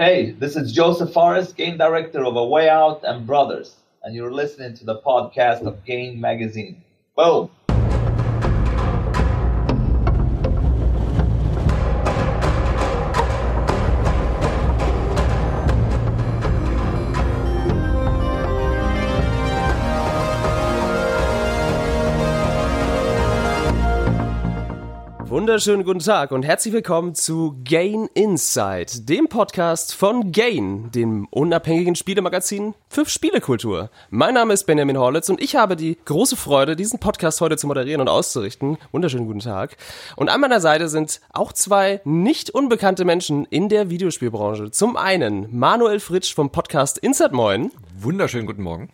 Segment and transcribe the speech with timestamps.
[0.00, 4.32] Hey, this is Joseph Forrest, game director of A Way Out and Brothers, and you're
[4.32, 6.84] listening to the podcast of Game Magazine.
[7.16, 7.50] Boom!
[25.48, 31.94] Wunderschönen guten Tag und herzlich willkommen zu Gain Insight, dem Podcast von Gain, dem unabhängigen
[31.94, 33.88] Spielemagazin für Spielekultur.
[34.10, 37.66] Mein Name ist Benjamin Horlitz und ich habe die große Freude, diesen Podcast heute zu
[37.66, 38.76] moderieren und auszurichten.
[38.92, 39.78] Wunderschönen guten Tag.
[40.16, 44.70] Und an meiner Seite sind auch zwei nicht unbekannte Menschen in der Videospielbranche.
[44.70, 47.72] Zum einen Manuel Fritsch vom Podcast Insert Moin.
[47.98, 48.90] Wunderschönen guten Morgen.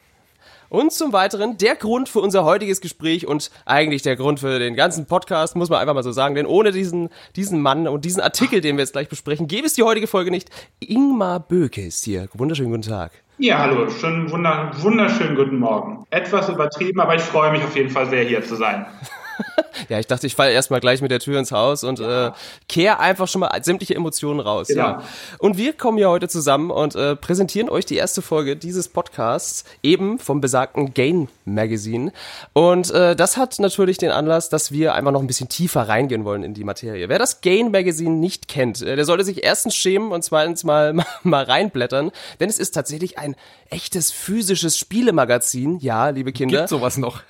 [0.74, 4.74] Und zum Weiteren der Grund für unser heutiges Gespräch und eigentlich der Grund für den
[4.74, 8.20] ganzen Podcast, muss man einfach mal so sagen, denn ohne diesen, diesen Mann und diesen
[8.20, 10.50] Artikel, den wir jetzt gleich besprechen, gäbe es die heutige Folge nicht.
[10.80, 12.28] Ingmar Böke ist hier.
[12.34, 13.12] Wunderschönen guten Tag.
[13.38, 16.04] Ja, hallo, schönen wunder, wunderschönen guten Morgen.
[16.10, 18.84] Etwas übertrieben, aber ich freue mich auf jeden Fall sehr, hier zu sein.
[19.88, 22.28] ja, ich dachte, ich falle erstmal gleich mit der Tür ins Haus und ja.
[22.28, 22.32] äh,
[22.68, 24.68] kehr einfach schon mal sämtliche Emotionen raus.
[24.68, 24.82] Genau.
[24.82, 25.02] Ja.
[25.38, 29.64] Und wir kommen hier heute zusammen und äh, präsentieren euch die erste Folge dieses Podcasts,
[29.82, 32.12] eben vom besagten Gain Magazine.
[32.52, 36.24] Und äh, das hat natürlich den Anlass, dass wir einfach noch ein bisschen tiefer reingehen
[36.24, 37.08] wollen in die Materie.
[37.08, 40.92] Wer das Gain Magazine nicht kennt, äh, der sollte sich erstens schämen und zweitens mal,
[40.92, 43.36] mal, mal reinblättern, denn es ist tatsächlich ein
[43.70, 45.78] echtes physisches Spielemagazin.
[45.78, 46.58] Ja, liebe Kinder.
[46.58, 47.22] Gibt sowas noch?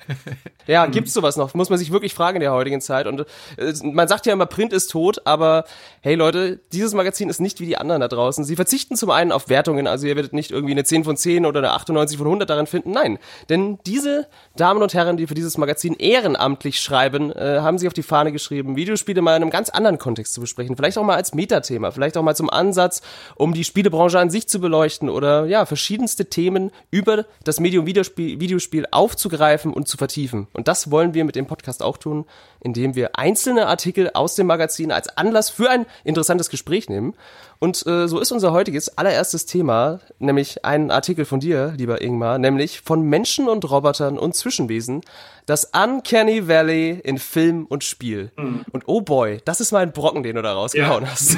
[0.67, 1.55] ja, gibt's sowas noch?
[1.55, 3.07] Muss man sich wirklich fragen in der heutigen Zeit.
[3.07, 3.21] Und
[3.57, 5.65] äh, man sagt ja immer, Print ist tot, aber
[6.03, 8.45] hey Leute, dieses Magazin ist nicht wie die anderen da draußen.
[8.45, 11.47] Sie verzichten zum einen auf Wertungen, also ihr werdet nicht irgendwie eine 10 von 10
[11.47, 12.91] oder eine 98 von 100 darin finden.
[12.91, 17.89] Nein, denn diese Damen und Herren, die für dieses Magazin ehrenamtlich schreiben, äh, haben sich
[17.89, 20.77] auf die Fahne geschrieben, Videospiele mal in einem ganz anderen Kontext zu besprechen.
[20.77, 23.03] Vielleicht auch mal als Metathema, vielleicht auch mal zum Ansatz,
[23.37, 28.41] um die Spielebranche an sich zu beleuchten oder ja, verschiedenste Themen über das Medium Videospiel,
[28.41, 30.49] Videospiel aufzugreifen und zu vertiefen.
[30.53, 32.25] Und das wollen wir mit dem Podcast auch tun,
[32.61, 37.15] indem wir einzelne Artikel aus dem Magazin als Anlass für ein interessantes Gespräch nehmen.
[37.59, 42.39] Und äh, so ist unser heutiges allererstes Thema, nämlich ein Artikel von dir, lieber Ingmar,
[42.39, 45.03] nämlich von Menschen und Robotern und Zwischenwesen,
[45.47, 48.33] das Uncanny Valley in Film und Spiel.
[48.37, 48.65] Mhm.
[48.73, 51.11] Und oh boy, das ist mal ein Brocken, den du da rausgehauen ja.
[51.11, 51.37] hast.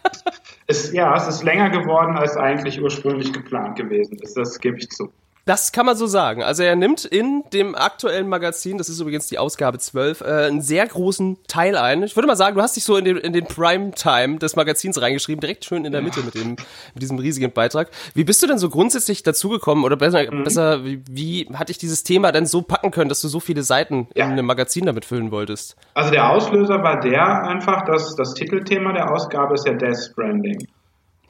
[0.66, 4.36] es, ja, es ist länger geworden, als eigentlich ursprünglich geplant gewesen ist.
[4.36, 5.12] Das gebe ich zu.
[5.44, 6.42] Das kann man so sagen.
[6.42, 10.60] Also er nimmt in dem aktuellen Magazin, das ist übrigens die Ausgabe 12, äh, einen
[10.60, 12.04] sehr großen Teil ein.
[12.04, 15.02] Ich würde mal sagen, du hast dich so in den, in den Prime-Time des Magazins
[15.02, 17.88] reingeschrieben, direkt schön in der Mitte mit, dem, mit diesem riesigen Beitrag.
[18.14, 20.44] Wie bist du denn so grundsätzlich dazugekommen oder besser, mhm.
[20.44, 23.64] besser wie, wie hat dich dieses Thema denn so packen können, dass du so viele
[23.64, 24.26] Seiten ja.
[24.26, 25.76] in einem Magazin damit füllen wolltest?
[25.94, 30.68] Also der Auslöser war der einfach, dass das Titelthema der Ausgabe ist ja Death Stranding.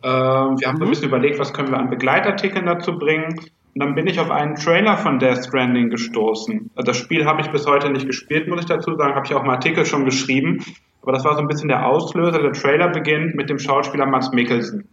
[0.04, 0.82] Ähm, wir haben mhm.
[0.82, 3.40] ein bisschen überlegt, was können wir an Begleitartikeln dazu bringen
[3.74, 6.70] und dann bin ich auf einen Trailer von Death Stranding gestoßen.
[6.76, 9.14] Das Spiel habe ich bis heute nicht gespielt, muss ich dazu sagen.
[9.14, 10.62] Habe ich auch einen Artikel schon geschrieben.
[11.00, 12.42] Aber das war so ein bisschen der Auslöser.
[12.42, 14.88] Der Trailer beginnt mit dem Schauspieler Mats Mikkelsen.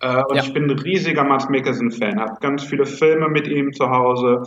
[0.00, 0.42] Äh, und ja.
[0.42, 2.20] ich bin ein riesiger Mats Mikkelsen-Fan.
[2.20, 4.42] Habe ganz viele Filme mit ihm zu Hause.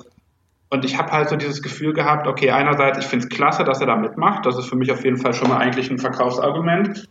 [0.70, 3.82] Und ich habe halt so dieses Gefühl gehabt, okay, einerseits, ich finde es klasse, dass
[3.82, 4.46] er da mitmacht.
[4.46, 7.10] Das ist für mich auf jeden Fall schon mal eigentlich ein Verkaufsargument.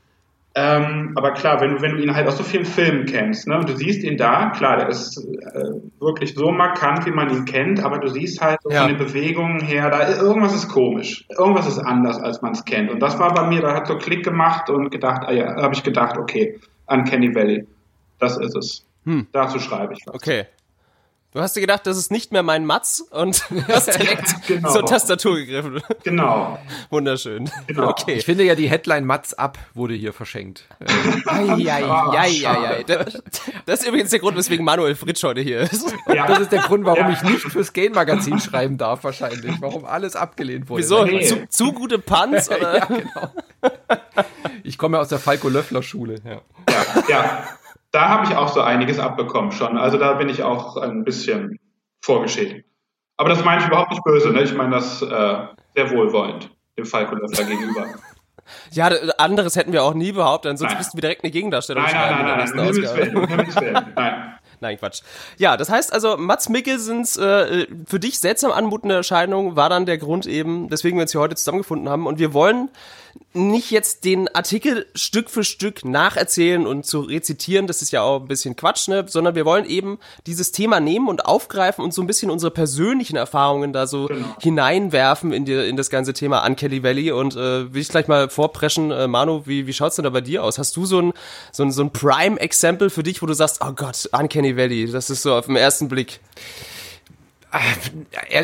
[0.56, 3.68] Ähm, aber klar, wenn, wenn du ihn halt aus so vielen Filmen kennst, ne, und
[3.68, 7.82] du siehst ihn da, klar, der ist äh, wirklich so markant, wie man ihn kennt,
[7.82, 8.82] aber du siehst halt so ja.
[8.82, 12.92] von den Bewegungen her, da irgendwas ist komisch, irgendwas ist anders, als man es kennt.
[12.92, 15.74] Und das war bei mir, da hat so Klick gemacht und gedacht, ah ja, habe
[15.74, 17.66] ich gedacht, okay, an Kenny Valley,
[18.20, 18.86] das ist es.
[19.06, 19.26] Hm.
[19.32, 20.14] Dazu schreibe ich was.
[20.14, 20.46] Okay.
[21.34, 24.70] Du hast dir gedacht, das ist nicht mehr mein Matz und hast direkt genau.
[24.72, 25.82] zur Tastatur gegriffen.
[26.04, 26.60] Genau.
[26.90, 27.50] Wunderschön.
[27.66, 27.88] Genau.
[27.88, 28.14] Okay.
[28.14, 30.68] Ich finde ja, die Headline Matz ab wurde hier verschenkt.
[31.26, 32.84] Eieieiei.
[32.86, 33.20] das,
[33.66, 35.92] das ist übrigens der Grund, weswegen Manuel Fritsch heute hier ist.
[36.06, 36.28] Ja.
[36.28, 37.10] Das ist der Grund, warum ja.
[37.10, 39.56] ich nicht fürs Game-Magazin schreiben darf, wahrscheinlich.
[39.60, 40.84] Warum alles abgelehnt wurde.
[40.84, 41.04] Wieso?
[41.04, 41.24] Nee.
[41.24, 42.48] Zu, zu, gute Punts?
[42.56, 42.78] Oder?
[42.78, 43.32] ja, genau.
[44.62, 46.20] Ich komme ja aus der Falco-Löffler-Schule.
[46.24, 46.40] Ja.
[46.70, 47.04] ja.
[47.08, 47.48] ja
[47.94, 49.78] da habe ich auch so einiges abbekommen schon.
[49.78, 51.60] Also da bin ich auch ein bisschen
[52.04, 52.66] vorgeschädigt.
[53.16, 54.42] Aber das meine ich überhaupt nicht böse, ne?
[54.42, 55.06] Ich meine das äh,
[55.76, 57.86] sehr wohlwollend dem Falco Löffler gegenüber.
[58.72, 62.26] Ja, anderes hätten wir auch nie behauptet, ansonsten müssten wir direkt eine Gegendarstellung nein, schreiben.
[62.26, 64.34] Nein, nein, nein, nein, nein, nein, nein.
[64.60, 65.02] Nein, Quatsch.
[65.36, 69.98] Ja, das heißt also, Mats Mikkelsens äh, für dich seltsam anmutende Erscheinung war dann der
[69.98, 72.06] Grund eben, weswegen wir uns hier heute zusammengefunden haben.
[72.06, 72.70] Und wir wollen
[73.34, 78.20] nicht jetzt den Artikel Stück für Stück nacherzählen und zu rezitieren, das ist ja auch
[78.20, 79.04] ein bisschen Quatsch, ne?
[79.08, 83.16] sondern wir wollen eben dieses Thema nehmen und aufgreifen und so ein bisschen unsere persönlichen
[83.16, 84.36] Erfahrungen da so genau.
[84.40, 88.28] hineinwerfen in, die, in das ganze Thema Uncanny Valley und äh, will ich gleich mal
[88.28, 90.58] vorpreschen, äh, Manu, wie, wie schaut's denn da bei dir aus?
[90.58, 91.12] Hast du so ein,
[91.50, 95.10] so ein, so ein Prime-Exempel für dich, wo du sagst, oh Gott, Uncanny Valley, das
[95.10, 96.20] ist so auf den ersten Blick?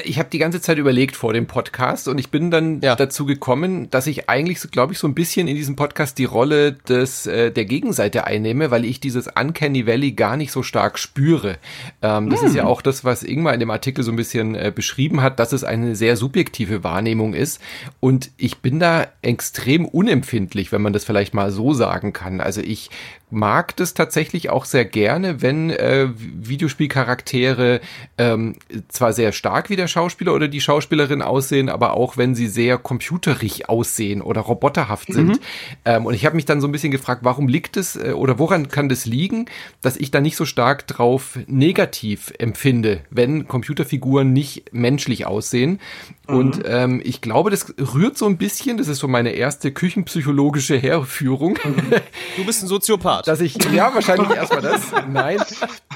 [0.04, 2.94] Ich habe die ganze Zeit überlegt vor dem Podcast und ich bin dann ja.
[2.94, 6.72] dazu gekommen, dass ich eigentlich, glaube ich, so ein bisschen in diesem Podcast die Rolle
[6.72, 11.58] des äh, der Gegenseite einnehme, weil ich dieses Uncanny Valley gar nicht so stark spüre.
[12.02, 12.48] Ähm, das hm.
[12.48, 12.68] ist ja hm.
[12.68, 15.64] auch das, was Ingmar in dem Artikel so ein bisschen äh, beschrieben hat, dass es
[15.64, 17.60] eine sehr subjektive Wahrnehmung ist
[17.98, 22.40] und ich bin da extrem unempfindlich, wenn man das vielleicht mal so sagen kann.
[22.40, 22.90] Also ich
[23.30, 27.80] mag das tatsächlich auch sehr gerne, wenn äh, Videospielcharaktere
[28.18, 28.56] ähm,
[28.88, 32.78] zwar sehr stark wie der Schauspieler oder die Schauspielerin aussehen, aber auch wenn sie sehr
[32.78, 35.28] computerig aussehen oder roboterhaft sind.
[35.28, 35.38] Mhm.
[35.84, 38.38] Ähm, und ich habe mich dann so ein bisschen gefragt, warum liegt es äh, oder
[38.38, 39.46] woran kann das liegen,
[39.82, 45.80] dass ich da nicht so stark drauf negativ empfinde, wenn Computerfiguren nicht menschlich aussehen.
[46.28, 46.36] Mhm.
[46.36, 50.76] Und ähm, ich glaube, das rührt so ein bisschen, das ist so meine erste küchenpsychologische
[50.76, 51.58] Herführung.
[51.64, 51.94] Mhm.
[52.36, 53.19] Du bist ein Soziopath.
[53.24, 54.80] Dass ich, ja, wahrscheinlich erstmal das.
[55.10, 55.38] Nein.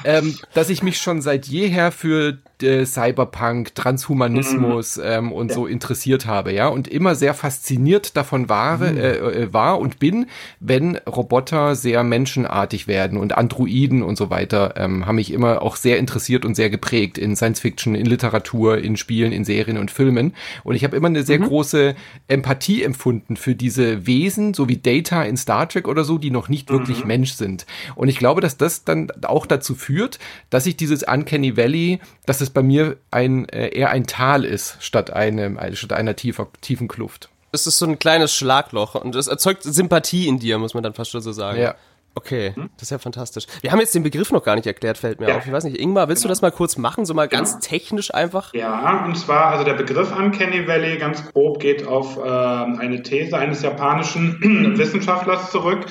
[0.05, 5.03] Ähm, dass ich mich schon seit jeher für äh, Cyberpunk, Transhumanismus mhm.
[5.05, 5.55] ähm, und ja.
[5.55, 8.97] so interessiert habe, ja, und immer sehr fasziniert davon war, mhm.
[8.97, 10.27] äh, äh, war und bin,
[10.61, 15.77] wenn Roboter sehr menschenartig werden und Androiden und so weiter, ähm, haben mich immer auch
[15.77, 19.91] sehr interessiert und sehr geprägt in Science Fiction, in Literatur, in Spielen, in Serien und
[19.91, 20.35] Filmen.
[20.63, 21.47] Und ich habe immer eine sehr mhm.
[21.47, 21.95] große
[22.29, 26.49] Empathie empfunden für diese Wesen, so wie Data in Star Trek oder so, die noch
[26.49, 27.09] nicht wirklich mhm.
[27.15, 27.65] Mensch sind.
[27.95, 30.19] Und ich glaube, dass das dann auch dazu führt,
[30.51, 34.77] dass ich dieses Uncanny Valley, dass es bei mir ein, äh, eher ein Tal ist,
[34.81, 37.29] statt, einem, statt einer tiefer, tiefen Kluft.
[37.53, 40.95] Es ist so ein kleines Schlagloch und es erzeugt Sympathie in dir, muss man dann
[40.95, 41.61] fast schon so sagen.
[41.61, 41.77] Ja.
[42.17, 42.71] Okay, hm?
[42.77, 43.47] das ist ja fantastisch.
[43.61, 45.37] Wir haben jetzt den Begriff noch gar nicht erklärt, fällt mir ja.
[45.37, 45.47] auf.
[45.47, 46.29] Ich weiß nicht, Ingmar, willst genau.
[46.29, 47.43] du das mal kurz machen, so mal genau.
[47.43, 48.55] ganz technisch einfach?
[48.55, 53.37] Ja, und zwar, also der Begriff Uncanny Valley ganz grob geht auf äh, eine These
[53.37, 55.87] eines japanischen Wissenschaftlers zurück,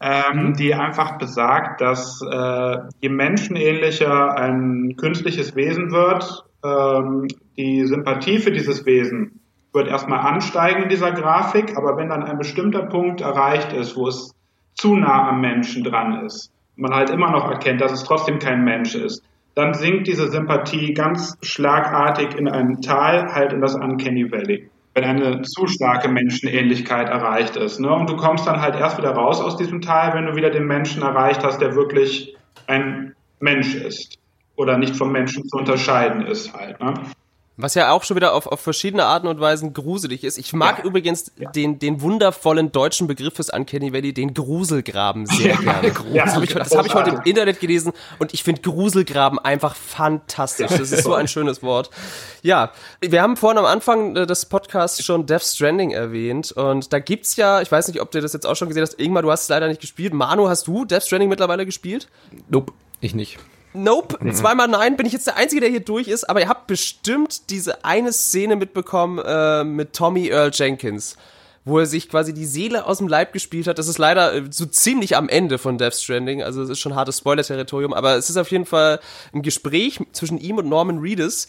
[0.00, 0.52] ähm, mhm.
[0.54, 8.50] die einfach besagt, dass äh, je menschenähnlicher ein künstliches Wesen wird, ähm, die Sympathie für
[8.50, 9.40] dieses Wesen
[9.72, 14.08] wird erstmal ansteigen in dieser Grafik, aber wenn dann ein bestimmter Punkt erreicht ist, wo
[14.08, 14.34] es
[14.74, 18.64] zu nah am Menschen dran ist, man halt immer noch erkennt, dass es trotzdem kein
[18.64, 19.22] Mensch ist,
[19.54, 24.70] dann sinkt diese Sympathie ganz schlagartig in einem Tal, halt in das Uncanny Valley
[25.00, 27.80] wenn eine zu starke Menschenähnlichkeit erreicht ist.
[27.80, 27.92] Ne?
[27.92, 30.66] Und du kommst dann halt erst wieder raus aus diesem Teil, wenn du wieder den
[30.66, 32.36] Menschen erreicht hast, der wirklich
[32.66, 34.18] ein Mensch ist
[34.56, 36.80] oder nicht vom Menschen zu unterscheiden ist halt.
[36.80, 36.94] Ne?
[37.62, 40.38] Was ja auch schon wieder auf, auf verschiedene Arten und Weisen gruselig ist.
[40.38, 40.84] Ich mag ja.
[40.84, 41.50] übrigens ja.
[41.50, 45.92] Den, den wundervollen deutschen Begriff fürs Uncanny Valley, den Gruselgraben, sehr gerne.
[46.12, 49.74] Ja, das habe ich, hab ich heute im Internet gelesen und ich finde Gruselgraben einfach
[49.76, 50.70] fantastisch.
[50.70, 51.90] Das ist so ein schönes Wort.
[52.42, 56.98] Ja, wir haben vorhin am Anfang äh, des Podcasts schon Death Stranding erwähnt und da
[56.98, 59.30] gibt's ja, ich weiß nicht, ob du das jetzt auch schon gesehen hast, Ingmar, du
[59.30, 60.14] hast es leider nicht gespielt.
[60.14, 62.08] Manu, hast du Death Stranding mittlerweile gespielt?
[62.48, 63.38] Nope, ich nicht.
[63.72, 64.34] Nope, mhm.
[64.34, 67.50] zweimal nein, bin ich jetzt der Einzige, der hier durch ist, aber ihr habt bestimmt
[67.50, 71.16] diese eine Szene mitbekommen äh, mit Tommy Earl Jenkins,
[71.64, 73.78] wo er sich quasi die Seele aus dem Leib gespielt hat.
[73.78, 76.96] Das ist leider äh, so ziemlich am Ende von Death Stranding, also es ist schon
[76.96, 78.98] hartes Spoiler-Territorium, aber es ist auf jeden Fall
[79.32, 81.46] ein Gespräch zwischen ihm und Norman Reedus,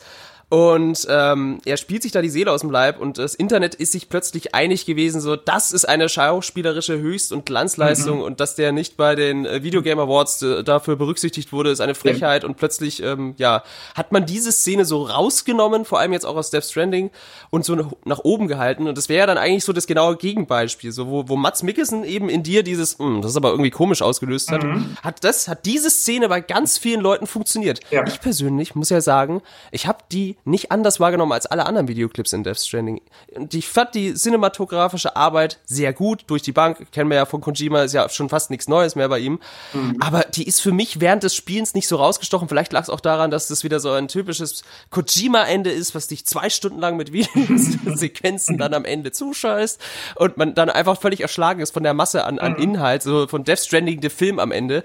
[0.52, 3.94] und ähm, er spielt sich da die Seele aus dem Leib und das Internet ist
[3.94, 8.24] sich plötzlich einig gewesen, so das ist eine schauspielerische Höchst- und Glanzleistung mhm.
[8.24, 11.80] und dass der nicht bei den äh, Video Game Awards äh, dafür berücksichtigt wurde, ist
[11.80, 12.44] eine Frechheit.
[12.44, 12.50] Ja.
[12.50, 13.64] Und plötzlich, ähm, ja,
[13.96, 17.12] hat man diese Szene so rausgenommen, vor allem jetzt auch aus Death Stranding,
[17.50, 18.88] und so nach oben gehalten.
[18.88, 22.04] Und das wäre ja dann eigentlich so das genaue Gegenbeispiel, so wo, wo Mats Mikkelsen
[22.04, 24.98] eben in dir dieses, hm, das ist aber irgendwie komisch ausgelöst hat, mhm.
[25.02, 27.80] hat das, hat diese Szene bei ganz vielen Leuten funktioniert.
[27.90, 28.06] Ja.
[28.06, 29.42] Ich persönlich muss ja sagen,
[29.72, 33.02] ich habe die nicht anders wahrgenommen als alle anderen Videoclips in Death Stranding.
[33.36, 36.92] Und ich fand die cinematografische Arbeit sehr gut durch die Bank.
[36.92, 39.40] Kennen wir ja von Kojima, ist ja schon fast nichts Neues mehr bei ihm.
[39.74, 39.98] Mhm.
[40.00, 42.48] Aber die ist für mich während des Spielens nicht so rausgestochen.
[42.48, 46.26] Vielleicht lag es auch daran, dass das wieder so ein typisches Kojima-Ende ist, was dich
[46.26, 49.80] zwei Stunden lang mit Videosequenzen dann am Ende zuscheißt
[50.16, 52.64] und man dann einfach völlig erschlagen ist von der Masse an, an mhm.
[52.64, 54.84] Inhalt, so von Death Stranding, der Film am Ende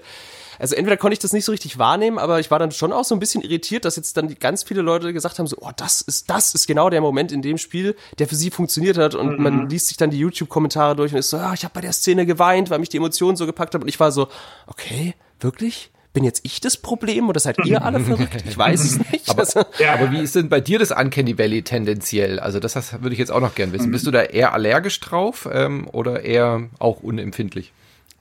[0.59, 3.03] also entweder konnte ich das nicht so richtig wahrnehmen, aber ich war dann schon auch
[3.03, 6.01] so ein bisschen irritiert, dass jetzt dann ganz viele Leute gesagt haben, so, oh, das
[6.01, 9.37] ist, das ist genau der Moment in dem Spiel, der für sie funktioniert hat und
[9.37, 9.43] mhm.
[9.43, 11.93] man liest sich dann die YouTube-Kommentare durch und ist so, ah, ich habe bei der
[11.93, 14.27] Szene geweint, weil mich die Emotionen so gepackt haben und ich war so,
[14.67, 15.91] okay, wirklich?
[16.17, 18.43] bin jetzt ich das Problem oder seid ihr alle verrückt?
[18.43, 19.29] Ich weiß es nicht.
[19.29, 19.93] Aber, also, ja.
[19.93, 22.39] aber wie ist denn bei dir das Uncanny Valley tendenziell?
[22.39, 23.91] Also das, das würde ich jetzt auch noch gern wissen.
[23.91, 27.71] Bist du da eher allergisch drauf ähm, oder eher auch unempfindlich?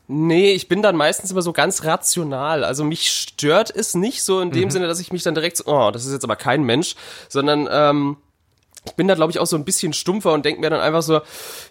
[0.08, 2.62] Nee, ich bin dann meistens immer so ganz rational.
[2.62, 4.70] Also mich stört es nicht so in dem mhm.
[4.70, 6.94] Sinne, dass ich mich dann direkt so, oh, das ist jetzt aber kein Mensch,
[7.28, 8.16] sondern ähm,
[8.86, 11.02] ich bin da, glaube ich, auch so ein bisschen stumpfer und denke mir dann einfach
[11.02, 11.20] so,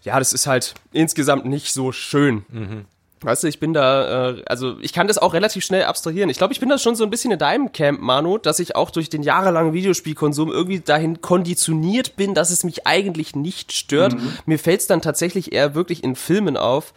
[0.03, 2.45] ja, das ist halt insgesamt nicht so schön.
[2.49, 2.85] Mhm.
[3.21, 6.29] Weißt du, ich bin da, äh, also ich kann das auch relativ schnell abstrahieren.
[6.29, 8.75] Ich glaube, ich bin da schon so ein bisschen in deinem Camp, Manu, dass ich
[8.75, 14.13] auch durch den jahrelangen Videospielkonsum irgendwie dahin konditioniert bin, dass es mich eigentlich nicht stört.
[14.13, 14.33] Mhm.
[14.45, 16.93] Mir fällt es dann tatsächlich eher wirklich in Filmen auf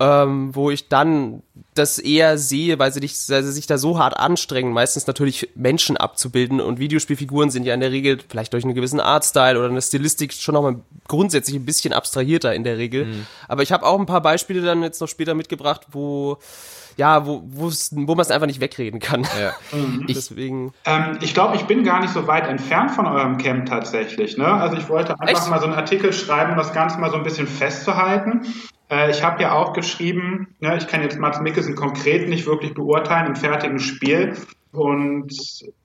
[0.00, 1.42] ähm, wo ich dann
[1.74, 5.50] das eher sehe, weil sie, dich, weil sie sich da so hart anstrengen, meistens natürlich
[5.54, 9.68] Menschen abzubilden und Videospielfiguren sind ja in der Regel vielleicht durch einen gewissen Artstyle oder
[9.68, 10.76] eine Stilistik schon nochmal
[11.06, 13.04] grundsätzlich ein bisschen abstrahierter in der Regel.
[13.04, 13.26] Mhm.
[13.46, 16.38] Aber ich habe auch ein paar Beispiele dann jetzt noch später mitgebracht, wo
[16.96, 19.26] ja, wo, wo man es einfach nicht wegreden kann.
[19.40, 19.52] Ja.
[19.72, 20.06] Mhm.
[20.08, 20.72] Deswegen.
[20.84, 24.36] Ähm, ich glaube, ich bin gar nicht so weit entfernt von eurem Camp tatsächlich.
[24.36, 24.46] Ne?
[24.46, 25.50] Also ich wollte einfach Echt?
[25.50, 28.42] mal so einen Artikel schreiben, um das Ganze mal so ein bisschen festzuhalten.
[28.90, 32.74] Äh, ich habe ja auch geschrieben, ne, ich kann jetzt Mats Mikkelsen konkret nicht wirklich
[32.74, 34.34] beurteilen im fertigen Spiel.
[34.72, 35.32] Und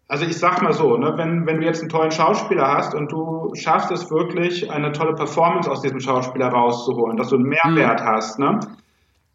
[0.07, 3.11] also ich sag mal so, ne, wenn, wenn du jetzt einen tollen Schauspieler hast und
[3.11, 8.01] du schaffst es wirklich, eine tolle Performance aus diesem Schauspieler rauszuholen, dass du einen Mehrwert
[8.01, 8.05] mhm.
[8.05, 8.59] hast, ne,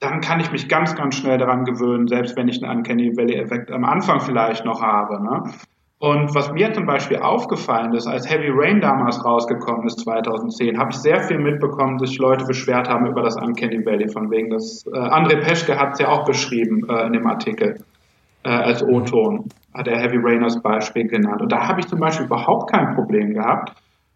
[0.01, 3.71] dann kann ich mich ganz, ganz schnell daran gewöhnen, selbst wenn ich einen Uncanny Valley-Effekt
[3.71, 5.23] am Anfang vielleicht noch habe.
[5.23, 5.43] Ne?
[5.99, 10.93] Und was mir zum Beispiel aufgefallen ist, als Heavy Rain damals rausgekommen ist, 2010, habe
[10.93, 14.49] ich sehr viel mitbekommen, dass sich Leute beschwert haben über das Uncanny Valley, von wegen
[14.49, 17.85] das, äh, André Peschke hat es ja auch beschrieben äh, in dem Artikel
[18.45, 21.43] äh, als O-Ton, hat er Heavy Rain als Beispiel genannt.
[21.43, 23.75] Und da habe ich zum Beispiel überhaupt kein Problem gehabt.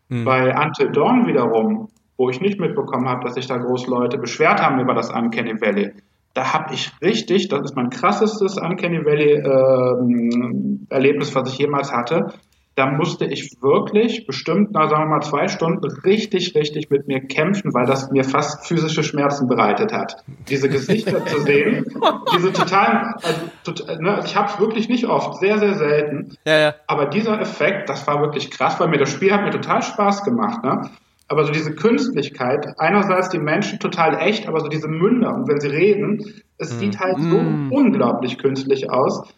[0.09, 0.25] Mhm.
[0.25, 4.63] Bei Until Dawn wiederum, wo ich nicht mitbekommen habe, dass sich da groß Leute beschwert
[4.63, 5.93] haben über das Uncanny Valley,
[6.35, 11.93] da habe ich richtig, das ist mein krassestes Uncanny Valley äh, Erlebnis, was ich jemals
[11.93, 12.35] hatte.
[12.77, 17.21] Da musste ich wirklich bestimmt, na sagen wir mal zwei Stunden richtig, richtig mit mir
[17.21, 20.17] kämpfen, weil das mir fast physische Schmerzen bereitet hat.
[20.49, 21.87] Diese Gesichter zu sehen,
[22.37, 26.37] diese totalen, also, total, ne, ich habe es wirklich nicht oft, sehr, sehr selten.
[26.45, 26.75] Ja, ja.
[26.89, 30.25] Aber dieser Effekt, das war wirklich krass, weil mir das Spiel hat mir total Spaß
[30.25, 30.65] gemacht.
[30.65, 30.91] Ne?
[31.35, 35.61] Aber so diese Künstlichkeit, einerseits die Menschen total echt, aber so diese Münder und wenn
[35.61, 36.79] sie reden, es mm.
[36.79, 37.73] sieht halt so mm.
[37.73, 39.29] unglaublich künstlich aus.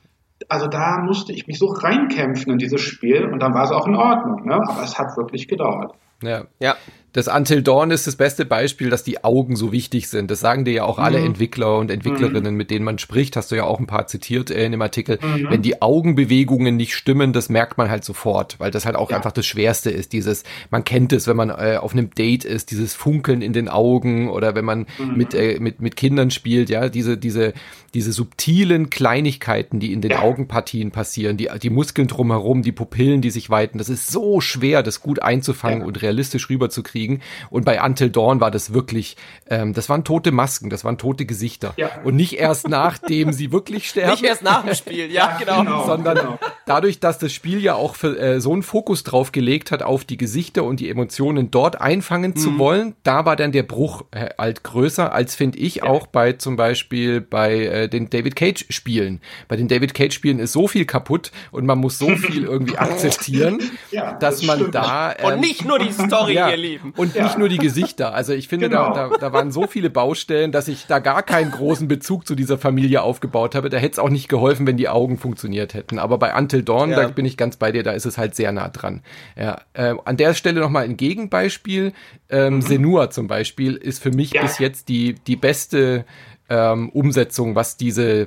[0.49, 3.87] Also da musste ich mich so reinkämpfen in dieses Spiel und dann war es auch
[3.87, 4.55] in Ordnung, ne?
[4.55, 5.95] aber es hat wirklich gedauert.
[6.23, 6.45] Ja.
[6.61, 6.77] ja,
[7.17, 10.31] das Until Dawn ist das beste Beispiel, dass die Augen so wichtig sind.
[10.31, 11.29] Das sagen dir ja auch alle mhm.
[11.29, 12.59] Entwickler und Entwicklerinnen, mhm.
[12.59, 13.37] mit denen man spricht.
[13.37, 15.19] Hast du ja auch ein paar zitiert äh, in dem Artikel.
[15.23, 15.47] Mhm.
[15.49, 19.17] Wenn die Augenbewegungen nicht stimmen, das merkt man halt sofort, weil das halt auch ja.
[19.17, 20.13] einfach das Schwerste ist.
[20.13, 23.71] Dieses, man kennt es, wenn man äh, auf einem Date ist, dieses Funkeln in den
[23.71, 25.17] Augen oder wenn man mhm.
[25.17, 27.55] mit, äh, mit, mit Kindern spielt, ja, diese, diese,
[27.95, 30.21] diese subtilen Kleinigkeiten, die in den ja.
[30.21, 33.79] Augenpartien passieren, die, die Muskeln drumherum, die Pupillen, die sich weiten.
[33.79, 35.87] Das ist so schwer, das gut einzufangen ja.
[35.87, 37.21] und realistisch rüberzukriegen kriegen.
[37.51, 39.17] Und bei Until Dawn war das wirklich,
[39.49, 41.75] ähm, das waren tote Masken, das waren tote Gesichter.
[41.77, 41.91] Ja.
[42.05, 44.13] Und nicht erst nachdem sie wirklich sterben.
[44.13, 45.61] Nicht erst nach dem Spiel, ja, genau.
[45.61, 45.87] genau.
[45.87, 46.39] Sondern genau.
[46.67, 50.05] dadurch, dass das Spiel ja auch für, äh, so einen Fokus drauf gelegt hat, auf
[50.05, 52.37] die Gesichter und die Emotionen dort einfangen mhm.
[52.37, 55.85] zu wollen, da war dann der Bruch äh, halt größer, als finde ich ja.
[55.85, 59.21] auch bei zum Beispiel bei äh, den David Cage Spielen.
[59.49, 62.77] Bei den David Cage Spielen ist so viel kaputt und man muss so viel irgendwie
[62.77, 63.61] akzeptieren,
[63.91, 64.75] ja, dass das man stimmt.
[64.75, 67.25] da ähm, und nicht nur die Story, ja, ihr Lieben und ja.
[67.25, 68.15] nicht nur die Gesichter.
[68.15, 68.93] Also ich finde, genau.
[68.93, 72.35] da, da, da waren so viele Baustellen, dass ich da gar keinen großen Bezug zu
[72.35, 73.71] dieser Familie aufgebaut habe.
[73.71, 75.99] Da hätte es auch nicht geholfen, wenn die Augen funktioniert hätten.
[75.99, 77.03] Aber bei Until Dawn, ja.
[77.03, 79.03] da bin ich ganz bei dir, da ist es halt sehr nah dran.
[79.37, 81.93] Ja, äh, an der Stelle nochmal ein Gegenbeispiel.
[82.29, 82.63] Ähm, mhm.
[82.63, 84.43] Senua zum Beispiel ist für mich ja.
[84.43, 86.05] bis jetzt die, die beste
[86.49, 88.27] ähm, Umsetzung, was diese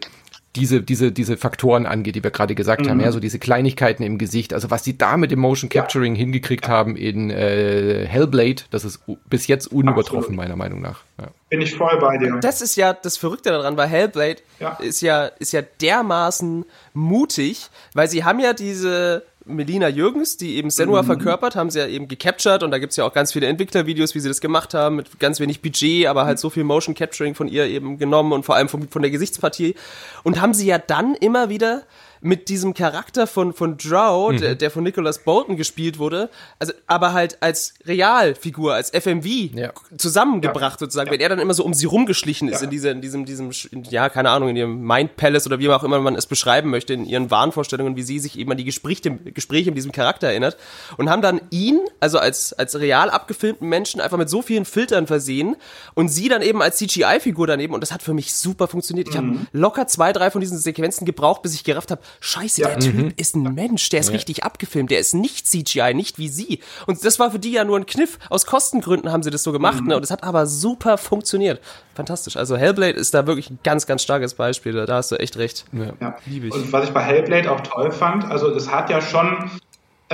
[0.56, 2.90] diese, diese, diese Faktoren angeht, die wir gerade gesagt mhm.
[2.90, 6.16] haben, ja, so diese Kleinigkeiten im Gesicht, also was sie da mit dem Motion Capturing
[6.16, 6.20] ja.
[6.20, 6.74] hingekriegt ja.
[6.74, 10.38] haben in äh, Hellblade, das ist bis jetzt unübertroffen, Absolut.
[10.38, 11.02] meiner Meinung nach.
[11.20, 11.28] Ja.
[11.50, 12.38] Bin ich voll bei dir.
[12.42, 14.42] Das ist ja das Verrückte daran, weil Hellblade
[14.80, 20.70] ist ja, ist ja dermaßen mutig, weil sie haben ja diese, Melina Jürgens, die eben
[20.70, 21.08] Senua mhm.
[21.08, 24.20] verkörpert, haben sie ja eben gecaptured und da gibt's ja auch ganz viele Entwicklervideos, wie
[24.20, 27.48] sie das gemacht haben, mit ganz wenig Budget, aber halt so viel Motion Capturing von
[27.48, 29.76] ihr eben genommen und vor allem von, von der Gesichtspartie
[30.24, 31.84] und haben sie ja dann immer wieder
[32.22, 34.40] mit diesem Charakter von, von Drow, mhm.
[34.40, 39.72] der, der, von Nicholas Bolton gespielt wurde, also aber halt als Realfigur, als FMV ja.
[39.98, 40.86] zusammengebracht ja.
[40.86, 41.14] sozusagen, ja.
[41.14, 43.52] wenn er dann immer so um sie rumgeschlichen ist in, diese, in diesem, diesem,
[43.90, 46.94] ja, keine Ahnung, in ihrem Mind Palace oder wie auch immer man es beschreiben möchte,
[46.94, 50.58] in ihren Wahnvorstellungen, wie sie sich eben an die Gespräche, Gespräche mit diesem Charakter erinnert
[50.98, 55.08] und haben dann ihn, also als, als real abgefilmten Menschen, einfach mit so vielen Filtern
[55.08, 55.56] versehen
[55.94, 59.08] und sie dann eben als CGI-Figur daneben und das hat für mich super funktioniert.
[59.10, 59.40] Ich mhm.
[59.40, 62.68] habe locker zwei, drei von diesen Sequenzen gebraucht, bis ich gerafft habe, scheiße, ja.
[62.70, 63.14] der Typ mhm.
[63.16, 64.14] ist ein Mensch, der ist ja.
[64.14, 66.60] richtig abgefilmt, der ist nicht CGI, nicht wie sie.
[66.88, 68.20] Und das war für die ja nur ein Kniff.
[68.30, 69.88] Aus Kostengründen haben sie das so gemacht, mhm.
[69.88, 69.98] ne?
[69.98, 71.62] Und es hat aber super funktioniert.
[71.96, 72.38] Fantastisch.
[72.38, 74.74] Also Hellblade ist da wirklich ein ganz, ganz starkes Beispiel.
[74.86, 75.66] Da hast du echt recht.
[75.72, 75.94] Ja.
[76.00, 76.18] ja.
[76.26, 76.54] Liebe ich.
[76.54, 79.52] Und was ich bei Hellblade auch toll fand, also das hat ja schon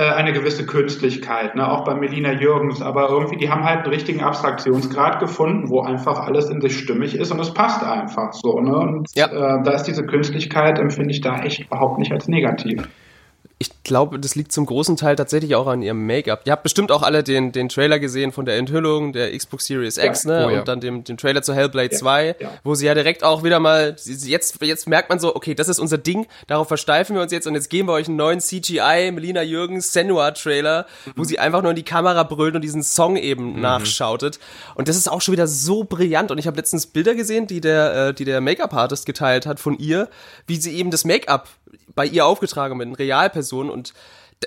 [0.02, 1.70] eine gewisse Künstlichkeit, ne?
[1.70, 6.26] auch bei Melina Jürgens, aber irgendwie, die haben halt einen richtigen Abstraktionsgrad gefunden, wo einfach
[6.26, 8.60] alles in sich stimmig ist und es passt einfach so.
[8.60, 8.76] Ne?
[8.76, 9.26] Und ja.
[9.26, 12.86] äh, da ist diese Künstlichkeit, empfinde ich da echt überhaupt nicht als negativ
[13.58, 16.42] ich glaube, das liegt zum großen Teil tatsächlich auch an ihrem Make-up.
[16.44, 19.96] Ihr habt bestimmt auch alle den, den Trailer gesehen von der Enthüllung der Xbox Series
[19.96, 20.30] X, ja.
[20.30, 20.46] ne?
[20.46, 20.58] Oh, ja.
[20.58, 21.98] Und dann dem, dem Trailer zu Hellblade ja.
[21.98, 25.70] 2, wo sie ja direkt auch wieder mal, jetzt, jetzt merkt man so, okay, das
[25.70, 28.40] ist unser Ding, darauf versteifen wir uns jetzt und jetzt geben wir euch einen neuen
[28.40, 31.12] CGI, Melina Jürgens Senua Trailer, mhm.
[31.16, 33.60] wo sie einfach nur in die Kamera brüllt und diesen Song eben mhm.
[33.62, 34.38] nachschautet.
[34.74, 36.30] Und das ist auch schon wieder so brillant.
[36.30, 39.78] Und ich habe letztens Bilder gesehen, die der, äh, die der Make-up-Artist geteilt hat von
[39.78, 40.10] ihr,
[40.46, 41.48] wie sie eben das Make-up
[41.96, 43.92] bei ihr aufgetragen mit Realpersonen und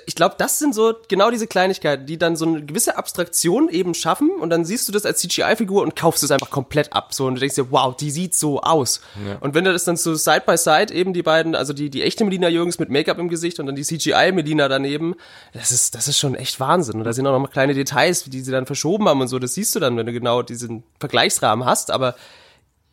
[0.06, 3.94] ich glaube, das sind so genau diese Kleinigkeiten, die dann so eine gewisse Abstraktion eben
[3.94, 7.12] schaffen und dann siehst du das als CGI-Figur und kaufst es einfach komplett ab.
[7.12, 9.00] So und du denkst dir, wow, die sieht so aus.
[9.26, 9.38] Ja.
[9.40, 12.02] Und wenn du das dann so Side by Side eben die beiden, also die, die
[12.02, 15.16] echte Melina Jürgens mit Make-up im Gesicht und dann die CGI-Melina daneben,
[15.52, 16.98] das ist, das ist schon echt Wahnsinn.
[16.98, 19.40] Und da sind auch noch mal kleine Details, die sie dann verschoben haben und so.
[19.40, 21.90] Das siehst du dann, wenn du genau diesen Vergleichsrahmen hast.
[21.90, 22.14] Aber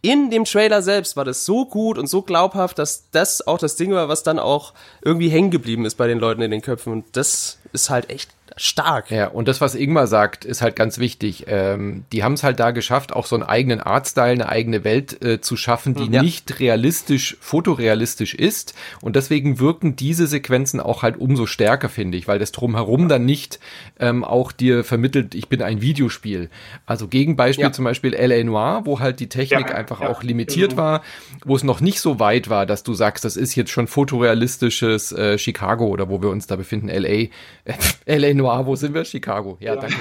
[0.08, 3.76] in dem Trailer selbst war das so gut und so glaubhaft, dass das auch das
[3.76, 6.94] Ding war, was dann auch irgendwie hängen geblieben ist bei den Leuten in den Köpfen.
[6.94, 9.12] Und das ist halt echt stark.
[9.12, 11.46] Ja, und das, was Ingmar sagt, ist halt ganz wichtig.
[11.48, 15.24] Ähm, die haben es halt da geschafft, auch so einen eigenen Artstyle, eine eigene Welt
[15.24, 16.22] äh, zu schaffen, die ja.
[16.22, 18.74] nicht realistisch, fotorealistisch ist.
[19.02, 23.26] Und deswegen wirken diese Sequenzen auch halt umso stärker, finde ich, weil das drumherum dann
[23.26, 23.60] nicht
[24.00, 26.50] ähm, auch dir vermittelt, ich bin ein Videospiel.
[26.86, 27.72] Also Gegenbeispiel ja.
[27.72, 28.44] zum Beispiel L.A.
[28.44, 30.82] Noir, wo halt die Technik ja, einfach auch limitiert genau.
[30.82, 31.04] war,
[31.46, 35.12] wo es noch nicht so weit war, dass du sagst, das ist jetzt schon fotorealistisches
[35.12, 37.28] äh, Chicago oder wo wir uns da befinden, L.A.
[37.68, 37.74] Äh,
[38.06, 38.34] L.A.
[38.34, 39.04] Noir, wo sind wir?
[39.04, 39.58] Chicago.
[39.60, 39.82] Ja, ja.
[39.82, 39.98] danke.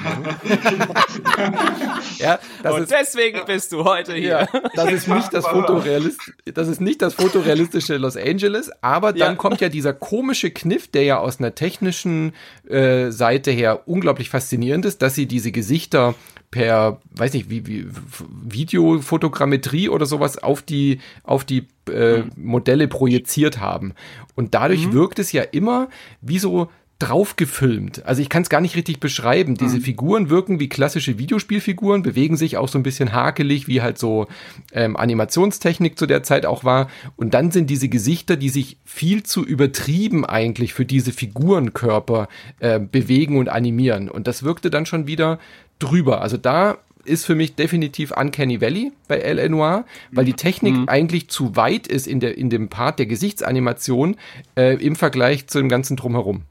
[2.18, 4.46] ja, Und ist, deswegen bist du heute hier.
[4.52, 9.32] Ja, das ist nicht das Fotorealist, das ist nicht das fotorealistische Los Angeles, aber dann
[9.32, 9.34] ja.
[9.34, 12.34] kommt ja dieser komische Kniff, der ja aus einer technischen
[12.68, 16.14] äh, Seite her unglaublich faszinierend ist, dass sie diese Gesichter
[16.52, 17.88] per, weiß nicht, wie, wie
[18.44, 23.94] Videofotogrammetrie oder sowas auf die, auf die äh, Modelle projiziert haben.
[24.36, 24.92] Und dadurch mhm.
[24.92, 25.88] wirkt es ja immer
[26.20, 28.06] wie so drauf gefilmt.
[28.06, 29.54] Also ich kann es gar nicht richtig beschreiben.
[29.54, 29.82] Diese mhm.
[29.82, 34.28] Figuren wirken wie klassische Videospielfiguren, bewegen sich auch so ein bisschen hakelig, wie halt so
[34.72, 36.88] ähm, Animationstechnik zu der Zeit auch war.
[37.16, 42.28] Und dann sind diese Gesichter, die sich viel zu übertrieben eigentlich für diese Figurenkörper
[42.60, 44.08] äh, bewegen und animieren.
[44.08, 45.38] Und das wirkte dann schon wieder
[45.78, 46.22] drüber.
[46.22, 49.48] Also da ist für mich definitiv Uncanny Valley bei L.A.
[49.48, 50.88] Noir, weil die Technik mhm.
[50.88, 54.16] eigentlich zu weit ist in, der, in dem Part der Gesichtsanimation
[54.56, 56.42] äh, im Vergleich zu dem ganzen Drumherum.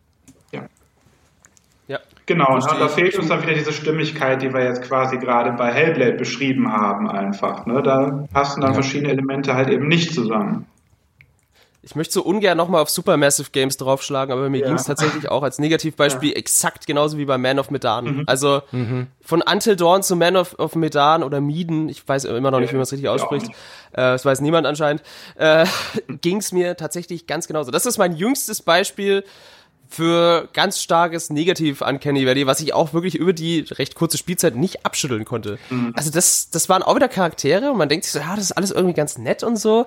[2.27, 5.71] Genau, und da fehlt uns dann wieder diese Stimmigkeit, die wir jetzt quasi gerade bei
[5.71, 7.65] Hellblade beschrieben haben, einfach.
[7.67, 7.83] Ne?
[7.83, 8.73] Da passen dann ja.
[8.73, 10.65] verschiedene Elemente halt eben nicht zusammen.
[11.85, 14.65] Ich möchte so ungern nochmal auf Supermassive Games draufschlagen, aber mir ja.
[14.65, 16.35] ging es tatsächlich auch als Negativbeispiel ja.
[16.35, 18.05] exakt genauso wie bei Man of Medan.
[18.05, 18.23] Mhm.
[18.25, 19.05] Also mhm.
[19.21, 22.71] von Until Dawn zu Man of, of Medan oder Mieden, ich weiß immer noch nicht,
[22.71, 23.49] wie man es richtig ausspricht,
[23.91, 25.03] äh, das weiß niemand anscheinend,
[25.35, 25.67] äh,
[26.21, 27.69] ging es mir tatsächlich ganz genauso.
[27.69, 29.23] Das ist mein jüngstes Beispiel
[29.89, 34.17] für ganz starkes Negativ an Kenny Valley, was ich auch wirklich über die recht kurze
[34.17, 35.57] Spielzeit nicht abschütteln konnte.
[35.69, 35.93] Mhm.
[35.95, 38.51] Also das, das waren auch wieder Charaktere und man denkt sich so, ja, das ist
[38.53, 39.85] alles irgendwie ganz nett und so.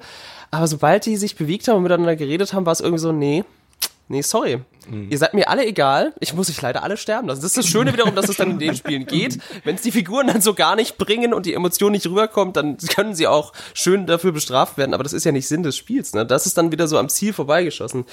[0.51, 3.45] Aber sobald die sich bewegt haben und miteinander geredet haben, war es irgendwie so, nee,
[4.09, 4.61] nee, sorry.
[4.91, 5.09] Mhm.
[5.11, 6.15] Ihr seid mir alle egal.
[6.21, 7.43] Ich muss euch leider alle sterben lassen.
[7.43, 9.39] Das ist das Schöne wiederum, dass es dann in den Spielen geht.
[9.65, 12.77] Wenn es die Figuren dann so gar nicht bringen und die Emotion nicht rüberkommt, dann
[12.79, 14.95] können sie auch schön dafür bestraft werden.
[14.95, 16.15] Aber das ist ja nicht Sinn des Spiels.
[16.15, 16.25] Ne?
[16.25, 18.05] Das ist dann wieder so am Ziel vorbeigeschossen.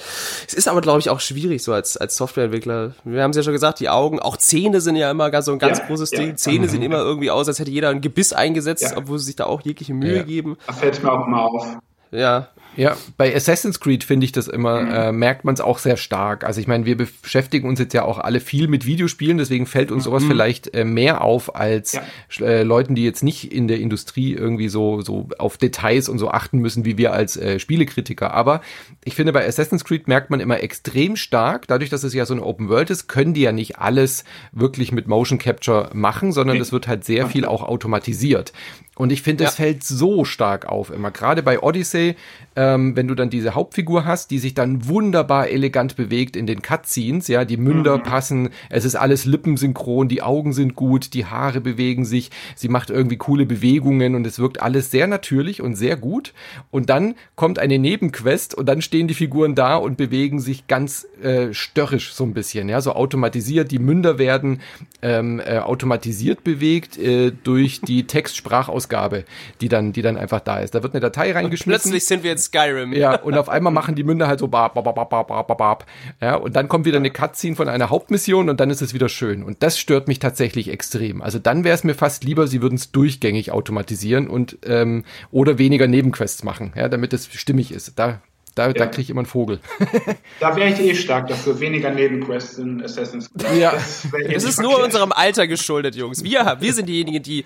[0.46, 2.94] Es ist aber, glaube ich, auch schwierig so als, als Softwareentwickler.
[3.04, 5.58] Wir haben es ja schon gesagt, die Augen, auch Zähne sind ja immer so ein
[5.58, 6.18] ganz ja, großes ja.
[6.18, 6.36] Ding.
[6.36, 6.70] Zähne mhm.
[6.70, 8.96] sehen immer irgendwie aus, als hätte jeder ein Gebiss eingesetzt, ja.
[8.96, 10.56] obwohl sie sich da auch jegliche Mühe geben.
[10.66, 11.78] Da fällt mir auch mal auf.
[12.10, 14.92] Ja, Ja, bei Assassin's Creed finde ich das immer, mhm.
[14.92, 16.44] äh, merkt man es auch sehr stark.
[16.44, 19.90] Also ich meine, wir beschäftigen uns jetzt ja auch alle viel mit Videospielen, deswegen fällt
[19.90, 20.28] uns sowas mhm.
[20.28, 22.46] vielleicht äh, mehr auf als ja.
[22.46, 26.30] äh, Leuten, die jetzt nicht in der Industrie irgendwie so, so auf Details und so
[26.30, 28.32] achten müssen, wie wir als äh, Spielekritiker.
[28.32, 28.60] Aber
[29.04, 32.34] ich finde, bei Assassin's Creed merkt man immer extrem stark, dadurch, dass es ja so
[32.34, 36.58] eine Open World ist, können die ja nicht alles wirklich mit Motion Capture machen, sondern
[36.58, 38.52] es wird halt sehr viel auch automatisiert.
[38.96, 39.64] Und ich finde, es ja.
[39.64, 41.10] fällt so stark auf immer.
[41.10, 42.16] Gerade bei Odyssey,
[42.56, 46.62] ähm, wenn du dann diese Hauptfigur hast, die sich dann wunderbar elegant bewegt in den
[46.62, 48.02] Cutscenes, ja, die Münder mhm.
[48.02, 52.90] passen, es ist alles lippensynchron, die Augen sind gut, die Haare bewegen sich, sie macht
[52.90, 56.32] irgendwie coole Bewegungen und es wirkt alles sehr natürlich und sehr gut.
[56.70, 61.06] Und dann kommt eine Nebenquest und dann stehen die Figuren da und bewegen sich ganz
[61.22, 63.70] äh, störrisch so ein bisschen, ja, so automatisiert.
[63.70, 64.60] Die Münder werden
[65.02, 69.24] ähm, äh, automatisiert bewegt äh, durch die Textsprachausgabe Ausgabe,
[69.60, 70.74] die dann, die dann einfach da ist.
[70.74, 71.72] Da wird eine Datei reingeschmissen.
[71.72, 72.92] Und plötzlich sind wir in Skyrim.
[72.92, 75.86] Ja, und auf einmal machen die Münder halt so bap, bap, bap, bap, bap, bap.
[76.20, 79.08] Ja, und dann kommt wieder eine Cutscene von einer Hauptmission und dann ist es wieder
[79.08, 79.42] schön.
[79.42, 81.22] Und das stört mich tatsächlich extrem.
[81.22, 85.58] Also dann wäre es mir fast lieber, sie würden es durchgängig automatisieren und ähm, oder
[85.58, 87.98] weniger Nebenquests machen, ja, damit es stimmig ist.
[87.98, 88.20] Da
[88.56, 88.72] da, ja.
[88.72, 89.60] da kriege ich immer einen Vogel.
[90.40, 91.60] da wäre ich eh stark dafür.
[91.60, 93.60] Weniger Nebenquests in Assassin's Creed.
[93.60, 93.72] Ja.
[93.72, 96.24] Das, das ist nur unserem Alter geschuldet, Jungs.
[96.24, 97.44] Wir, wir sind diejenigen, die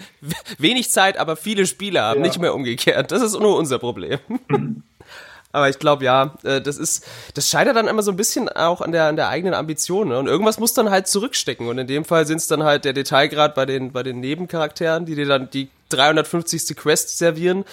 [0.59, 2.27] wenig Zeit, aber viele Spiele haben, ja.
[2.27, 3.11] nicht mehr umgekehrt.
[3.11, 4.21] Das ist nur unser Problem.
[5.53, 8.81] Aber ich glaube, ja, äh, das ist, das scheitert dann immer so ein bisschen auch
[8.81, 10.11] an der, an der eigenen Ambition.
[10.11, 10.17] Ne?
[10.17, 11.67] Und irgendwas muss dann halt zurückstecken.
[11.67, 15.07] Und in dem Fall sind es dann halt der Detailgrad bei den, bei den Nebencharakteren,
[15.07, 16.77] die dir dann die 350.
[16.77, 17.65] Quest servieren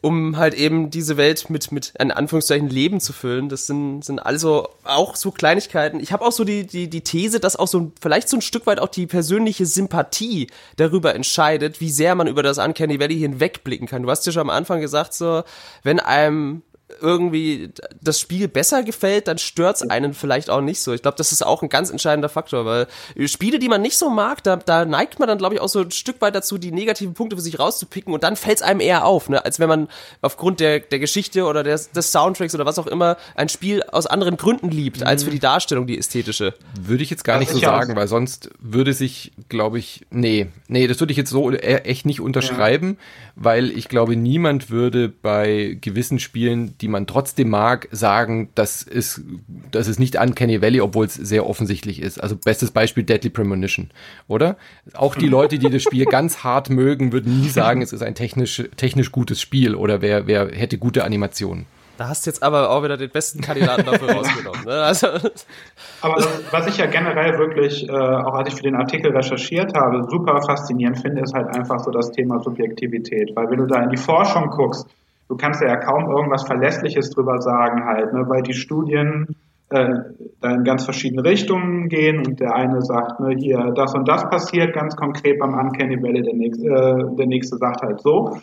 [0.00, 3.48] um halt eben diese Welt mit, mit in Anführungszeichen Leben zu füllen.
[3.48, 6.00] Das sind, sind also auch so Kleinigkeiten.
[6.00, 8.66] Ich habe auch so die, die, die These, dass auch so vielleicht so ein Stück
[8.66, 13.88] weit auch die persönliche Sympathie darüber entscheidet, wie sehr man über das Uncanny Valley hinwegblicken
[13.88, 14.02] kann.
[14.02, 15.42] Du hast ja schon am Anfang gesagt, so,
[15.82, 16.62] wenn einem
[17.00, 17.70] irgendwie
[18.00, 20.92] das Spiel besser gefällt, dann stört's einen vielleicht auch nicht so.
[20.92, 22.86] Ich glaube, das ist auch ein ganz entscheidender Faktor, weil
[23.26, 25.80] Spiele, die man nicht so mag, da, da neigt man dann, glaube ich, auch so
[25.80, 29.04] ein Stück weit dazu, die negativen Punkte für sich rauszupicken und dann fällt's einem eher
[29.04, 29.44] auf, ne?
[29.44, 29.88] als wenn man
[30.22, 34.06] aufgrund der, der Geschichte oder des, des Soundtracks oder was auch immer ein Spiel aus
[34.06, 36.54] anderen Gründen liebt, als für die Darstellung, die ästhetische.
[36.80, 40.86] Würde ich jetzt gar nicht so sagen, weil sonst würde sich, glaube ich, nee, nee,
[40.86, 43.32] das würde ich jetzt so e-, echt nicht unterschreiben, ja.
[43.36, 49.22] weil ich glaube, niemand würde bei gewissen Spielen die man trotzdem mag, sagen, das ist,
[49.70, 52.22] das ist nicht Uncanny Valley, obwohl es sehr offensichtlich ist.
[52.22, 53.90] Also bestes Beispiel Deadly Premonition,
[54.28, 54.56] oder?
[54.94, 58.14] Auch die Leute, die das Spiel ganz hart mögen, würden nie sagen, es ist ein
[58.14, 61.66] technisch, technisch gutes Spiel oder wer, wer hätte gute Animationen.
[61.98, 64.64] Da hast du jetzt aber auch wieder den besten Kandidaten dafür rausgenommen.
[64.64, 64.72] Ne?
[64.72, 65.08] Also.
[66.00, 70.06] Aber was ich ja generell wirklich, äh, auch als ich für den Artikel recherchiert habe,
[70.08, 73.34] super faszinierend finde, ist halt einfach so das Thema Subjektivität.
[73.34, 74.86] Weil wenn du da in die Forschung guckst,
[75.28, 79.36] du kannst ja kaum irgendwas Verlässliches drüber sagen halt, ne, weil die Studien
[79.70, 79.94] äh,
[80.40, 84.28] da in ganz verschiedene Richtungen gehen und der eine sagt, ne, hier das und das
[84.30, 88.38] passiert ganz konkret beim Uncanny Valley, der nächste, äh, der nächste sagt halt so.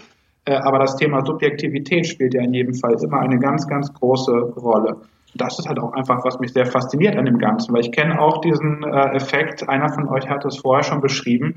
[0.46, 4.32] Äh, aber das Thema Subjektivität spielt ja in jedem Fall immer eine ganz, ganz große
[4.32, 4.98] Rolle.
[5.34, 8.22] Das ist halt auch einfach, was mich sehr fasziniert an dem Ganzen, weil ich kenne
[8.22, 11.56] auch diesen äh, Effekt, einer von euch hat es vorher schon beschrieben,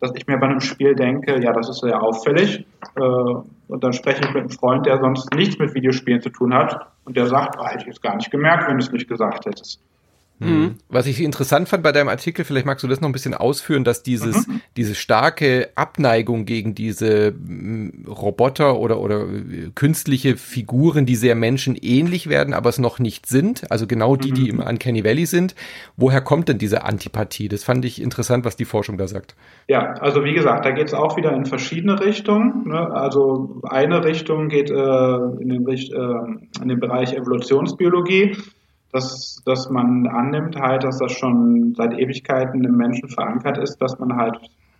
[0.00, 2.64] dass ich mir bei einem Spiel denke, ja, das ist sehr auffällig.
[2.96, 6.54] Äh, und dann spreche ich mit einem Freund, der sonst nichts mit Videospielen zu tun
[6.54, 6.86] hat.
[7.04, 9.46] Und der sagt, oh, hätte ich jetzt gar nicht gemerkt, wenn du es nicht gesagt
[9.46, 9.80] hättest.
[10.40, 10.76] Mhm.
[10.88, 13.82] Was ich interessant fand bei deinem Artikel, vielleicht magst du das noch ein bisschen ausführen,
[13.82, 14.60] dass dieses, mhm.
[14.76, 22.28] diese starke Abneigung gegen diese mm, Roboter oder, oder äh, künstliche Figuren, die sehr menschenähnlich
[22.28, 24.34] werden, aber es noch nicht sind, also genau die, mhm.
[24.34, 25.56] die im Uncanny Valley sind.
[25.96, 27.48] Woher kommt denn diese Antipathie?
[27.48, 29.34] Das fand ich interessant, was die Forschung da sagt.
[29.66, 32.68] Ja, also wie gesagt, da geht es auch wieder in verschiedene Richtungen.
[32.68, 32.78] Ne?
[32.78, 38.36] Also eine Richtung geht äh, in, den, äh, in den Bereich Evolutionsbiologie
[38.92, 43.98] dass, dass man annimmt halt, dass das schon seit Ewigkeiten im Menschen verankert ist, dass
[43.98, 44.38] man halt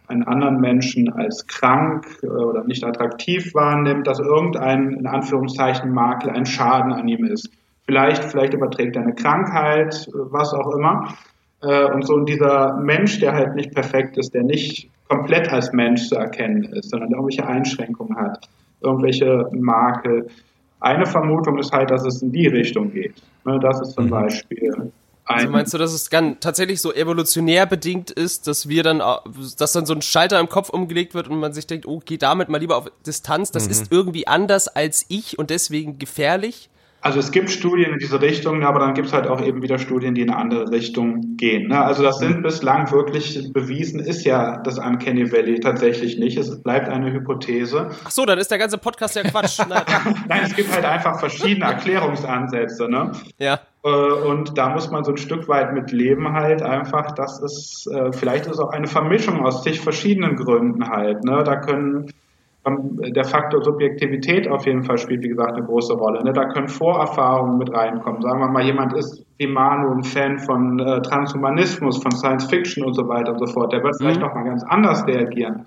[0.09, 6.31] einen anderen Menschen als krank äh, oder nicht attraktiv wahrnimmt, dass irgendein, in Anführungszeichen, Makel,
[6.31, 7.51] ein Schaden an ihm ist.
[7.85, 11.15] Vielleicht, vielleicht überträgt er eine Krankheit, was auch immer.
[11.63, 16.09] Äh, und so dieser Mensch, der halt nicht perfekt ist, der nicht komplett als Mensch
[16.09, 18.49] zu erkennen ist, sondern irgendwelche Einschränkungen hat,
[18.81, 20.29] irgendwelche Makel,
[20.81, 23.15] eine Vermutung ist halt, dass es in die Richtung geht.
[23.49, 24.11] Ne, das ist zum mhm.
[24.11, 24.93] Beispiel
[25.29, 29.03] also meinst du, dass es ganz tatsächlich so evolutionär bedingt ist, dass wir dann,
[29.59, 32.17] dass dann so ein Schalter im Kopf umgelegt wird und man sich denkt, oh, geh
[32.17, 33.71] damit mal lieber auf Distanz, das mhm.
[33.71, 36.71] ist irgendwie anders als ich und deswegen gefährlich?
[37.01, 39.79] Also es gibt Studien in diese Richtung, aber dann gibt es halt auch eben wieder
[39.79, 41.69] Studien, die in eine andere Richtung gehen.
[41.69, 41.83] Ne?
[41.83, 46.37] Also das sind bislang wirklich bewiesen, ist ja das Uncanny Valley tatsächlich nicht.
[46.37, 47.91] Es bleibt eine Hypothese.
[48.05, 49.61] Ach so, dann ist der ganze Podcast ja Quatsch.
[50.29, 52.89] Nein, es gibt halt einfach verschiedene Erklärungsansätze.
[52.89, 53.13] Ne?
[53.39, 53.61] Ja.
[53.85, 57.87] Äh, und da muss man so ein Stück weit mit leben halt einfach, dass es,
[57.93, 61.23] äh, vielleicht ist es auch eine Vermischung aus zig verschiedenen Gründen halt.
[61.23, 61.45] Ne?
[61.45, 62.13] Da können
[62.71, 66.23] der Faktor Subjektivität auf jeden Fall spielt, wie gesagt, eine große Rolle.
[66.25, 66.33] Ne?
[66.33, 68.23] Da können Vorerfahrungen mit reinkommen.
[68.23, 72.85] Sagen wir mal, jemand ist wie Manu ein Fan von äh, Transhumanismus, von Science Fiction
[72.85, 73.73] und so weiter und so fort.
[73.73, 74.05] Der wird mhm.
[74.05, 75.67] vielleicht nochmal ganz anders reagieren.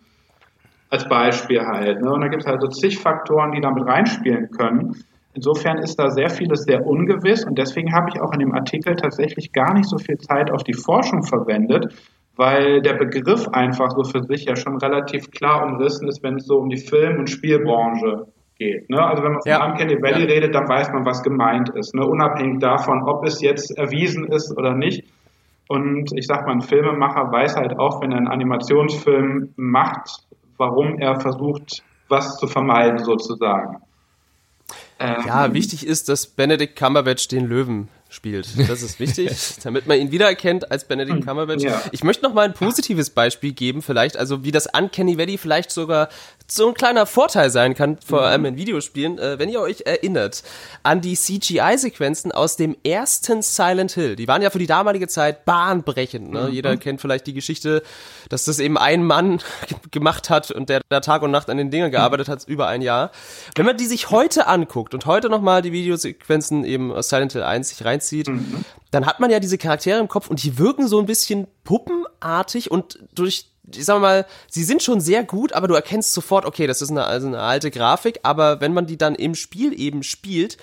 [0.89, 2.01] Als Beispiel halt.
[2.01, 2.11] Ne?
[2.11, 4.95] Und da gibt es halt so zig Faktoren, die da mit reinspielen können.
[5.33, 8.95] Insofern ist da sehr vieles sehr ungewiss und deswegen habe ich auch in dem Artikel
[8.95, 11.93] tatsächlich gar nicht so viel Zeit auf die Forschung verwendet,
[12.35, 16.45] weil der Begriff einfach so für sich ja schon relativ klar umrissen ist, wenn es
[16.45, 18.89] so um die Film- und Spielbranche geht.
[18.89, 19.03] Ne?
[19.03, 19.65] Also wenn man von ja.
[19.65, 20.33] Uncanny Valley ja.
[20.33, 22.05] redet, dann weiß man, was gemeint ist, ne?
[22.05, 25.03] unabhängig davon, ob es jetzt erwiesen ist oder nicht.
[25.67, 30.25] Und ich sag mal, ein Filmemacher weiß halt auch, wenn er einen Animationsfilm macht,
[30.57, 33.77] warum er versucht, was zu vermeiden sozusagen.
[34.99, 38.47] Ähm, ja, wichtig ist, dass Benedict Cumberbatch den Löwen spielt.
[38.69, 39.31] Das ist wichtig,
[39.63, 41.63] damit man ihn wiedererkennt als Benedict Cumberbatch.
[41.63, 41.81] Ja.
[41.91, 45.71] Ich möchte noch mal ein positives Beispiel geben, vielleicht, also wie das Uncanny Valley vielleicht
[45.71, 46.09] sogar
[46.53, 48.25] so ein kleiner Vorteil sein kann, vor mhm.
[48.25, 50.43] allem in Videospielen, äh, wenn ihr euch erinnert
[50.83, 54.17] an die CGI-Sequenzen aus dem ersten Silent Hill.
[54.17, 56.29] Die waren ja für die damalige Zeit bahnbrechend.
[56.29, 56.47] Ne?
[56.47, 56.51] Mhm.
[56.51, 57.83] Jeder kennt vielleicht die Geschichte,
[58.27, 59.39] dass das eben ein Mann
[59.91, 62.81] gemacht hat und der da Tag und Nacht an den Dingen gearbeitet hat, über ein
[62.81, 63.11] Jahr.
[63.55, 67.43] Wenn man die sich heute anguckt und heute nochmal die Videosequenzen eben aus Silent Hill
[67.43, 68.65] 1 sich reinzieht, mhm.
[68.91, 72.69] dann hat man ja diese Charaktere im Kopf und die wirken so ein bisschen puppenartig
[72.71, 76.67] und durch ich sag mal, sie sind schon sehr gut, aber du erkennst sofort, okay,
[76.67, 80.03] das ist eine, also eine alte Grafik, aber wenn man die dann im Spiel eben
[80.03, 80.57] spielt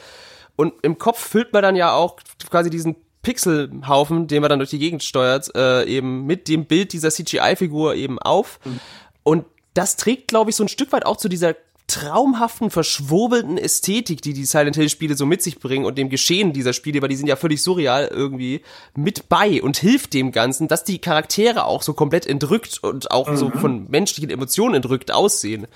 [0.57, 2.17] und im Kopf füllt man dann ja auch
[2.51, 6.93] quasi diesen Pixelhaufen, den man dann durch die Gegend steuert, äh, eben mit dem Bild
[6.93, 8.61] dieser CGI-Figur eben auf.
[8.65, 8.81] Mhm.
[9.23, 11.55] Und das trägt, glaube ich, so ein Stück weit auch zu dieser
[11.89, 16.53] traumhaften, verschwurbelten Ästhetik, die die Silent Hill Spiele so mit sich bringen und dem Geschehen
[16.53, 18.63] dieser Spiele, weil die sind ja völlig surreal irgendwie
[18.95, 23.31] mit bei und hilft dem Ganzen, dass die Charaktere auch so komplett entrückt und auch
[23.31, 23.37] mhm.
[23.37, 25.67] so von menschlichen Emotionen entrückt aussehen.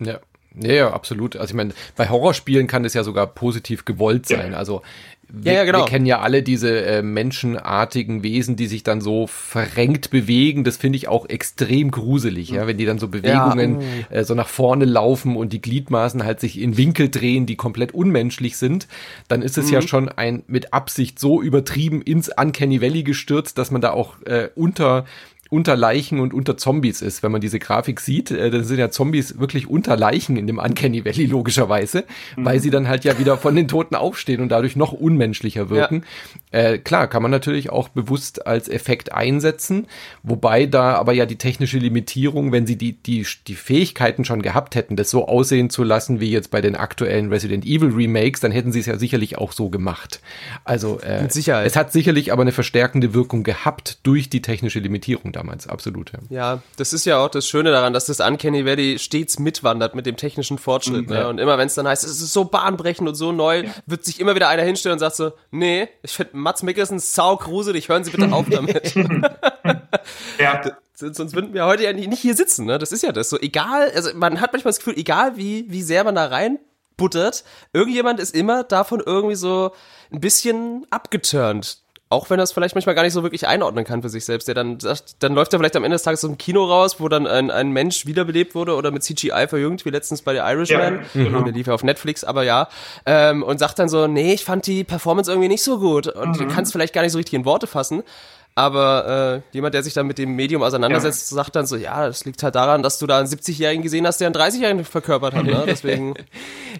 [0.00, 0.20] Ja.
[0.56, 1.34] Ja, ja, absolut.
[1.34, 4.54] Also ich meine, bei Horrorspielen kann es ja sogar positiv gewollt sein.
[4.54, 4.82] Also
[5.28, 5.78] wir, ja, ja, genau.
[5.80, 10.64] wir kennen ja alle diese äh, menschenartigen Wesen, die sich dann so verrenkt bewegen.
[10.64, 14.18] Das finde ich auch extrem gruselig, ja, wenn die dann so Bewegungen ja.
[14.18, 17.92] äh, so nach vorne laufen und die Gliedmaßen halt sich in Winkel drehen, die komplett
[17.92, 18.86] unmenschlich sind.
[19.28, 19.72] Dann ist es mhm.
[19.72, 24.20] ja schon ein mit Absicht so übertrieben ins Uncanny Valley gestürzt, dass man da auch
[24.22, 25.04] äh, unter
[25.54, 27.22] unter Leichen und unter Zombies ist.
[27.22, 30.58] Wenn man diese Grafik sieht, äh, dann sind ja Zombies wirklich unter Leichen in dem
[30.58, 32.04] Uncanny Valley logischerweise,
[32.36, 32.44] mhm.
[32.44, 36.04] weil sie dann halt ja wieder von den Toten aufstehen und dadurch noch unmenschlicher wirken.
[36.52, 36.58] Ja.
[36.58, 39.86] Äh, klar, kann man natürlich auch bewusst als Effekt einsetzen,
[40.24, 44.74] wobei da aber ja die technische Limitierung, wenn sie die, die, die Fähigkeiten schon gehabt
[44.74, 48.50] hätten, das so aussehen zu lassen wie jetzt bei den aktuellen Resident Evil Remakes, dann
[48.50, 50.20] hätten sie es ja sicherlich auch so gemacht.
[50.64, 55.43] Also äh, es hat sicherlich aber eine verstärkende Wirkung gehabt durch die technische Limitierung damals,
[55.48, 56.12] absolut.
[56.12, 56.18] Ja.
[56.28, 60.06] ja, das ist ja auch das Schöne daran, dass das Uncanny Valley stets mitwandert mit
[60.06, 61.08] dem technischen Fortschritt.
[61.08, 61.28] Mhm, ne?
[61.28, 63.70] Und immer wenn es dann heißt, es ist so bahnbrechend und so neu, ja.
[63.86, 67.36] wird sich immer wieder einer hinstellen und sagt so, nee, ich finde Mats Mikkelsen sau
[67.36, 68.94] gruselig, hören Sie bitte auf damit.
[70.38, 70.60] ja.
[70.96, 72.78] Sonst würden wir heute ja nicht hier sitzen, ne?
[72.78, 73.28] Das ist ja das.
[73.28, 76.58] So egal, also man hat manchmal das Gefühl, egal wie, wie sehr man da rein
[76.96, 79.72] buttert, irgendjemand ist immer davon irgendwie so
[80.12, 84.02] ein bisschen abgeturnt auch wenn er es vielleicht manchmal gar nicht so wirklich einordnen kann
[84.02, 84.46] für sich selbst.
[84.46, 87.00] Der dann sagt, dann läuft er vielleicht am Ende des Tages so ein Kino raus,
[87.00, 90.44] wo dann ein, ein Mensch wiederbelebt wurde oder mit CGI verjüngt, wie letztens bei der
[90.44, 91.00] Irishman.
[91.14, 91.42] Ja, genau.
[91.42, 92.68] Der lief ja auf Netflix, aber ja.
[93.06, 96.06] Ähm, und sagt dann so, nee, ich fand die Performance irgendwie nicht so gut.
[96.06, 96.46] Und mhm.
[96.46, 98.02] du kannst vielleicht gar nicht so richtig in Worte fassen.
[98.56, 101.36] Aber äh, jemand, der sich dann mit dem Medium auseinandersetzt, ja.
[101.36, 104.20] sagt dann so, ja, das liegt halt daran, dass du da einen 70-Jährigen gesehen hast,
[104.20, 105.44] der einen 30-Jährigen verkörpert hat.
[105.44, 105.64] Ne?
[105.66, 106.14] Deswegen.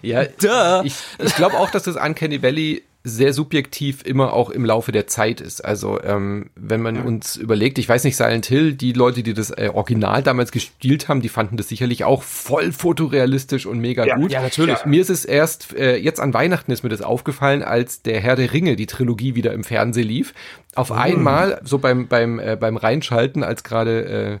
[0.01, 0.85] ja, Duh.
[0.85, 5.05] ich, ich glaube auch, dass das Uncanny Valley sehr subjektiv immer auch im Laufe der
[5.05, 5.63] Zeit ist.
[5.63, 7.01] Also ähm, wenn man ja.
[7.03, 11.07] uns überlegt, ich weiß nicht, Silent Hill, die Leute, die das äh, Original damals gespielt
[11.07, 14.15] haben, die fanden das sicherlich auch voll fotorealistisch und mega ja.
[14.15, 14.31] gut.
[14.31, 14.79] Ja, natürlich.
[14.79, 14.87] Ja.
[14.87, 18.35] Mir ist es erst äh, jetzt an Weihnachten ist mir das aufgefallen, als der Herr
[18.35, 20.33] der Ringe, die Trilogie wieder im Fernsehen lief.
[20.73, 20.97] Auf mhm.
[20.97, 24.39] einmal, so beim beim äh, beim Reinschalten, als gerade äh,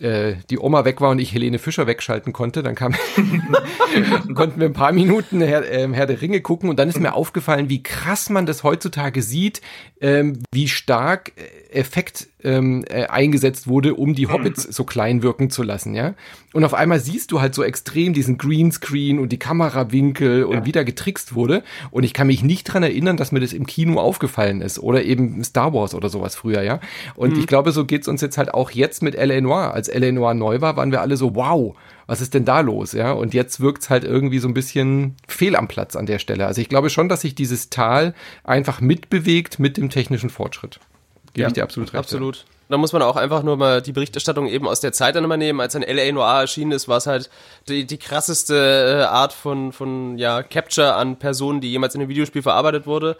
[0.00, 2.94] äh, die Oma weg war und ich Helene Fischer wegschalten konnte, dann kam
[4.34, 7.14] konnten wir ein paar Minuten Herr, äh, Herr der Ringe gucken und dann ist mir
[7.14, 9.60] aufgefallen, wie krass man das heutzutage sieht,
[10.00, 15.50] ähm, wie stark äh, Effekt ähm, äh, eingesetzt wurde, um die Hobbits so klein wirken
[15.50, 16.14] zu lassen, ja.
[16.52, 20.64] Und auf einmal siehst du halt so extrem diesen Greenscreen und die Kamerawinkel und ja.
[20.66, 21.62] wie da getrickst wurde.
[21.90, 25.04] Und ich kann mich nicht dran erinnern, dass mir das im Kino aufgefallen ist oder
[25.04, 26.80] eben Star Wars oder sowas früher, ja.
[27.14, 27.40] Und mhm.
[27.40, 29.40] ich glaube, so geht's uns jetzt halt auch jetzt mit L.A.
[29.40, 29.72] Noir.
[29.74, 30.10] Als L.A.
[30.10, 31.76] Noir neu war, waren wir alle so, wow,
[32.10, 33.12] was ist denn da los, ja?
[33.12, 36.46] Und jetzt wirkt's halt irgendwie so ein bisschen fehl am Platz an der Stelle.
[36.46, 40.80] Also ich glaube schon, dass sich dieses Tal einfach mitbewegt mit dem technischen Fortschritt.
[41.32, 41.98] Gebe ja, ich dir absolut recht.
[41.98, 42.36] Absolut.
[42.36, 42.42] Ja.
[42.70, 45.36] Da muss man auch einfach nur mal die Berichterstattung eben aus der Zeit dann immer
[45.36, 45.60] nehmen.
[45.60, 47.28] Als ein LA Noir erschienen ist, war es halt
[47.68, 52.10] die, die krasseste äh, Art von, von ja, Capture an Personen, die jemals in einem
[52.10, 53.16] Videospiel verarbeitet wurde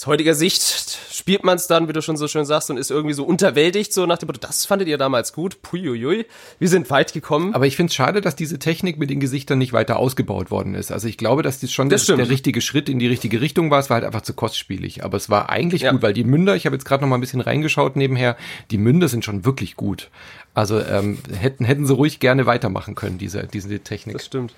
[0.00, 2.90] aus heutiger Sicht spielt man es dann, wie du schon so schön sagst, und ist
[2.90, 6.24] irgendwie so unterwältigt, so nach dem Motto, das fandet ihr damals gut, puiuiui,
[6.58, 7.54] wir sind weit gekommen.
[7.54, 10.74] Aber ich finde es schade, dass diese Technik mit den Gesichtern nicht weiter ausgebaut worden
[10.74, 10.90] ist.
[10.90, 13.70] Also ich glaube, dass das schon das der, der, richtige Schritt in die richtige Richtung
[13.70, 13.78] war.
[13.78, 15.04] Es war halt einfach zu kostspielig.
[15.04, 15.92] Aber es war eigentlich ja.
[15.92, 18.38] gut, weil die Münder, ich habe jetzt gerade noch mal ein bisschen reingeschaut nebenher,
[18.70, 20.08] die Münder sind schon wirklich gut.
[20.54, 24.16] Also ähm, hätten, hätten sie ruhig gerne weitermachen können, diese, diese Technik.
[24.16, 24.54] Das stimmt.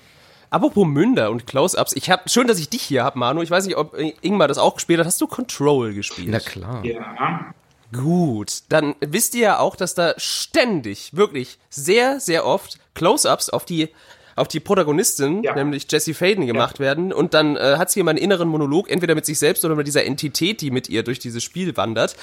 [0.53, 3.41] Apropos Münder und Close-Ups, ich habe schön, dass ich dich hier habe, Manu.
[3.41, 5.07] Ich weiß nicht, ob Ingmar das auch gespielt hat.
[5.07, 6.27] Hast du Control gespielt?
[6.29, 6.85] Na klar.
[6.85, 7.55] Ja.
[7.91, 13.65] Gut, dann wisst ihr ja auch, dass da ständig, wirklich sehr, sehr oft Close-Ups auf
[13.65, 13.89] die
[14.35, 15.55] auf die Protagonistin, ja.
[15.55, 16.85] nämlich Jessie Faden, gemacht ja.
[16.85, 17.13] werden.
[17.13, 19.87] Und dann äh, hat sie immer einen inneren Monolog, entweder mit sich selbst oder mit
[19.87, 22.15] dieser Entität, die mit ihr durch dieses Spiel wandert.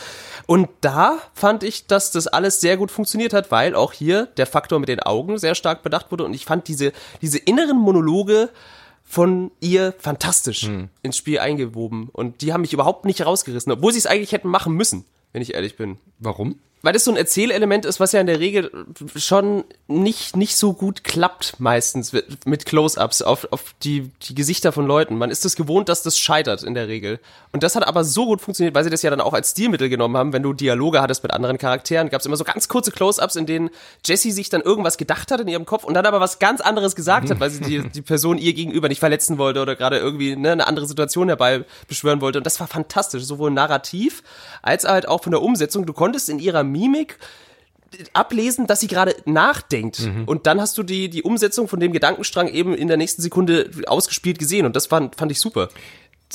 [0.47, 4.47] Und da fand ich, dass das alles sehr gut funktioniert hat, weil auch hier der
[4.47, 6.25] Faktor mit den Augen sehr stark bedacht wurde.
[6.25, 6.93] Und ich fand diese,
[7.23, 8.51] diese inneren Monologe
[9.05, 10.89] von ihr fantastisch hm.
[11.03, 12.09] ins Spiel eingewoben.
[12.13, 15.43] Und die haben mich überhaupt nicht rausgerissen, obwohl sie es eigentlich hätten machen müssen, wenn
[15.43, 15.99] ich ehrlich bin.
[16.21, 16.61] Warum?
[16.83, 18.71] Weil das so ein Erzählelement ist, was ja in der Regel
[19.17, 22.13] schon nicht, nicht so gut klappt meistens
[22.45, 25.19] mit Close-Ups auf, auf die, die Gesichter von Leuten.
[25.19, 27.19] Man ist es das gewohnt, dass das scheitert in der Regel.
[27.53, 29.89] Und das hat aber so gut funktioniert, weil sie das ja dann auch als Stilmittel
[29.89, 32.93] genommen haben, wenn du Dialoge hattest mit anderen Charakteren, gab es immer so ganz kurze
[32.93, 33.71] Close-Ups, in denen
[34.05, 36.95] Jessie sich dann irgendwas gedacht hat in ihrem Kopf und dann aber was ganz anderes
[36.97, 40.37] gesagt hat, weil sie die, die Person ihr gegenüber nicht verletzen wollte oder gerade irgendwie
[40.37, 42.39] ne, eine andere Situation herbei beschwören wollte.
[42.39, 44.23] Und das war fantastisch, sowohl narrativ
[44.63, 45.85] als halt auch von der Umsetzung.
[45.87, 47.19] Du konntest in ihrer Mimik
[48.13, 50.01] ablesen, dass sie gerade nachdenkt.
[50.01, 50.25] Mhm.
[50.25, 53.71] Und dann hast du die, die Umsetzung von dem Gedankenstrang eben in der nächsten Sekunde
[53.87, 54.65] ausgespielt gesehen.
[54.65, 55.69] Und das fand, fand ich super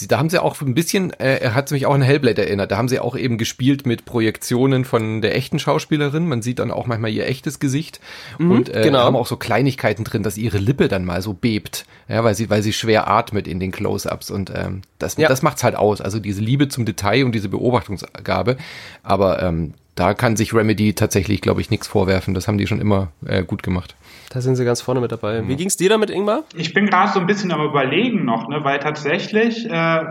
[0.08, 2.78] da haben sie auch ein bisschen, äh, er hat mich auch an Hellblade erinnert, da
[2.78, 6.86] haben sie auch eben gespielt mit Projektionen von der echten Schauspielerin, man sieht dann auch
[6.86, 8.02] manchmal ihr echtes Gesicht
[8.38, 9.00] mhm, und äh, genau.
[9.00, 12.50] haben auch so Kleinigkeiten drin, dass ihre Lippe dann mal so bebt, ja, weil sie,
[12.50, 15.30] weil sie schwer atmet in den Close-Ups und ähm, das, ja.
[15.30, 18.58] das macht's halt aus, also diese Liebe zum Detail und diese Beobachtungsgabe,
[19.02, 22.82] aber ähm, da kann sich Remedy tatsächlich, glaube ich, nichts vorwerfen, das haben die schon
[22.82, 23.96] immer äh, gut gemacht.
[24.30, 25.48] Da sind sie ganz vorne mit dabei.
[25.48, 26.44] Wie ging's dir damit, Ingmar?
[26.56, 30.04] Ich bin gerade so ein bisschen am überlegen noch, ne, weil tatsächlich, äh,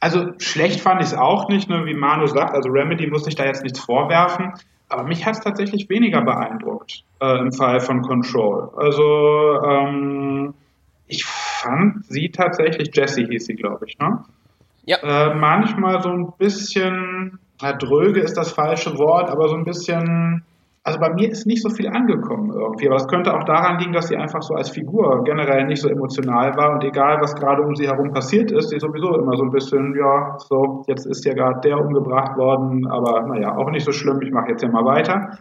[0.00, 3.34] also schlecht fand ich es auch nicht, ne, wie Manu sagt, also Remedy muss sich
[3.34, 4.52] da jetzt nichts vorwerfen,
[4.88, 8.70] aber mich hat es tatsächlich weniger beeindruckt äh, im Fall von Control.
[8.76, 10.54] Also ähm,
[11.08, 14.24] ich fand sie tatsächlich, Jessie hieß sie, glaube ich, ne?
[14.86, 14.98] Ja.
[14.98, 20.44] Äh, manchmal so ein bisschen, na, dröge ist das falsche Wort, aber so ein bisschen
[20.86, 22.88] also bei mir ist nicht so viel angekommen irgendwie.
[22.88, 25.88] Aber es könnte auch daran liegen, dass sie einfach so als Figur generell nicht so
[25.88, 29.44] emotional war und egal, was gerade um sie herum passiert ist, sie sowieso immer so
[29.44, 33.86] ein bisschen, ja, so, jetzt ist ja gerade der umgebracht worden, aber naja, auch nicht
[33.86, 35.38] so schlimm, ich mache jetzt ja mal weiter.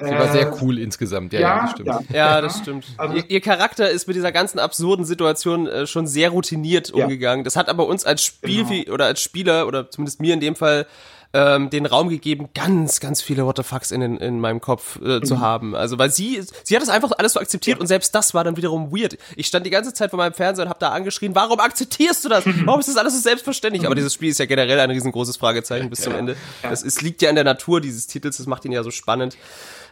[0.00, 1.88] Sie war sehr äh, cool insgesamt, ja, ja, ja das stimmt.
[1.88, 2.86] Ja, ja das stimmt.
[2.98, 7.42] Also, ihr, ihr, Charakter ist mit dieser ganzen absurden Situation äh, schon sehr routiniert umgegangen.
[7.42, 8.94] Das hat aber uns als Spiel genau.
[8.94, 10.86] oder als Spieler oder zumindest mir in dem Fall
[11.34, 15.20] ähm, den Raum gegeben, ganz, ganz viele What the fucks in, in meinem Kopf äh,
[15.20, 15.40] zu mhm.
[15.40, 15.76] haben.
[15.76, 17.80] Also weil sie, sie hat das einfach alles so akzeptiert ja.
[17.80, 19.18] und selbst das war dann wiederum weird.
[19.36, 22.28] Ich stand die ganze Zeit vor meinem Fernseher und habe da angeschrien, warum akzeptierst du
[22.28, 22.44] das?
[22.64, 23.84] Warum ist das alles so selbstverständlich?
[23.86, 26.36] Aber dieses Spiel ist ja generell ein riesengroßes Fragezeichen bis zum Ende.
[26.62, 29.36] Das ist, liegt ja in der Natur dieses Titels, das macht ihn ja so spannend.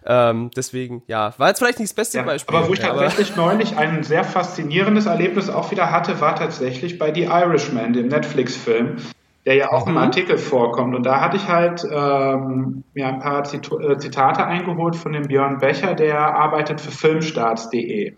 [0.05, 2.57] Ähm, deswegen, ja, war jetzt vielleicht nicht das beste ja, Beispiel.
[2.57, 7.13] Aber wo ich tatsächlich neulich ein sehr faszinierendes Erlebnis auch wieder hatte, war tatsächlich bei
[7.13, 8.99] The Irishman, dem Netflix-Film
[9.47, 9.93] der ja auch mhm.
[9.93, 10.95] im Artikel vorkommt.
[10.95, 15.23] Und da hatte ich halt ähm, mir ein paar Zit äh, Zitate eingeholt von dem
[15.23, 18.15] Björn Becher, der arbeitet für filmstarts.de.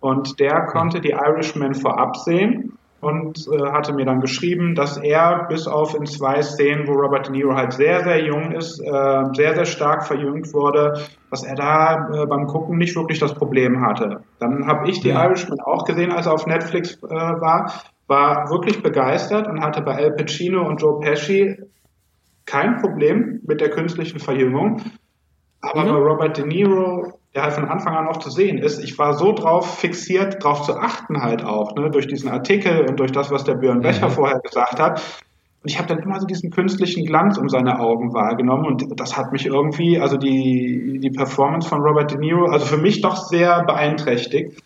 [0.00, 5.46] Und der konnte die Irishman vorab sehen und äh, hatte mir dann geschrieben, dass er
[5.48, 9.24] bis auf in zwei Szenen, wo Robert De Niro halt sehr, sehr jung ist, äh,
[9.34, 13.80] sehr, sehr stark verjüngt wurde, dass er da äh, beim Gucken nicht wirklich das Problem
[13.80, 14.20] hatte.
[14.38, 17.72] Dann habe ich die Irishman auch gesehen, als er auf Netflix äh, war
[18.10, 21.56] war wirklich begeistert und hatte bei Al Pacino und Joe Pesci
[22.44, 24.82] kein Problem mit der künstlichen Verjüngung.
[25.60, 25.88] Aber mhm.
[25.88, 29.14] bei Robert De Niro, der halt von Anfang an auch zu sehen ist, ich war
[29.14, 33.30] so drauf fixiert, drauf zu achten halt auch, ne, durch diesen Artikel und durch das,
[33.30, 34.12] was der Björn Becher mhm.
[34.12, 35.00] vorher gesagt hat,
[35.62, 39.16] Und ich habe dann immer so diesen künstlichen Glanz um seine Augen wahrgenommen und das
[39.16, 43.16] hat mich irgendwie, also die, die Performance von Robert De Niro, also für mich doch
[43.16, 44.60] sehr beeinträchtigt.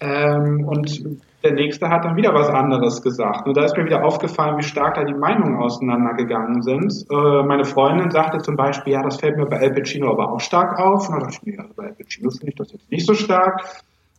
[0.00, 3.46] Ähm, und der nächste hat dann wieder was anderes gesagt.
[3.46, 6.92] Und da ist mir wieder aufgefallen, wie stark da die Meinungen auseinandergegangen sind.
[7.10, 10.40] Äh, meine Freundin sagte zum Beispiel, ja, das fällt mir bei Al Pacino aber auch
[10.40, 11.08] stark auf.
[11.08, 13.14] Und da dachte ich mir, also bei Al Pacino finde ich das jetzt nicht so
[13.14, 13.62] stark.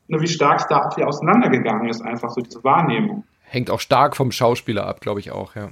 [0.08, 3.24] Nur wie stark es da auch wieder auseinandergegangen ist, einfach so diese Wahrnehmung.
[3.44, 5.70] Hängt auch stark vom Schauspieler ab, glaube ich auch, ja.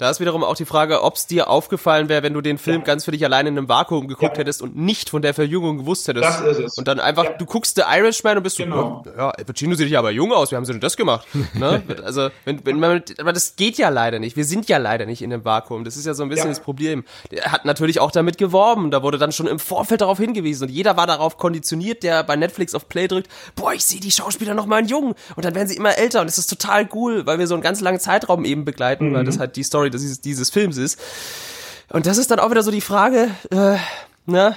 [0.00, 2.78] Da ist wiederum auch die Frage, ob es dir aufgefallen wäre, wenn du den Film
[2.78, 2.84] ja.
[2.84, 4.40] ganz für dich alleine in einem Vakuum geguckt ja.
[4.40, 6.24] hättest und nicht von der Verjüngung gewusst hättest.
[6.24, 6.78] Das ist es.
[6.78, 7.32] Und dann einfach, ja.
[7.32, 9.02] du guckst The Irishman und bist genau.
[9.04, 11.26] so, ja, Al Pacino sieht ja aber jung aus, wie haben sie denn das gemacht?
[11.52, 11.82] ne?
[12.02, 14.34] Also, wenn, wenn man, aber das geht ja leider nicht.
[14.34, 15.84] Wir sind ja leider nicht in einem Vakuum.
[15.84, 17.04] Das ist ja so ein bisschen das Problem.
[17.30, 18.90] Er hat natürlich auch damit geworben.
[18.90, 22.36] Da wurde dann schon im Vorfeld darauf hingewiesen und jeder war darauf konditioniert, der bei
[22.36, 25.68] Netflix auf Play drückt, boah, ich sehe die Schauspieler noch mal jung und dann werden
[25.68, 28.46] sie immer älter und das ist total cool, weil wir so einen ganz langen Zeitraum
[28.46, 29.14] eben begleiten, mhm.
[29.14, 30.98] weil das halt die Story dieses, dieses Films ist.
[31.88, 33.76] Und das ist dann auch wieder so die Frage, äh,
[34.26, 34.56] ne?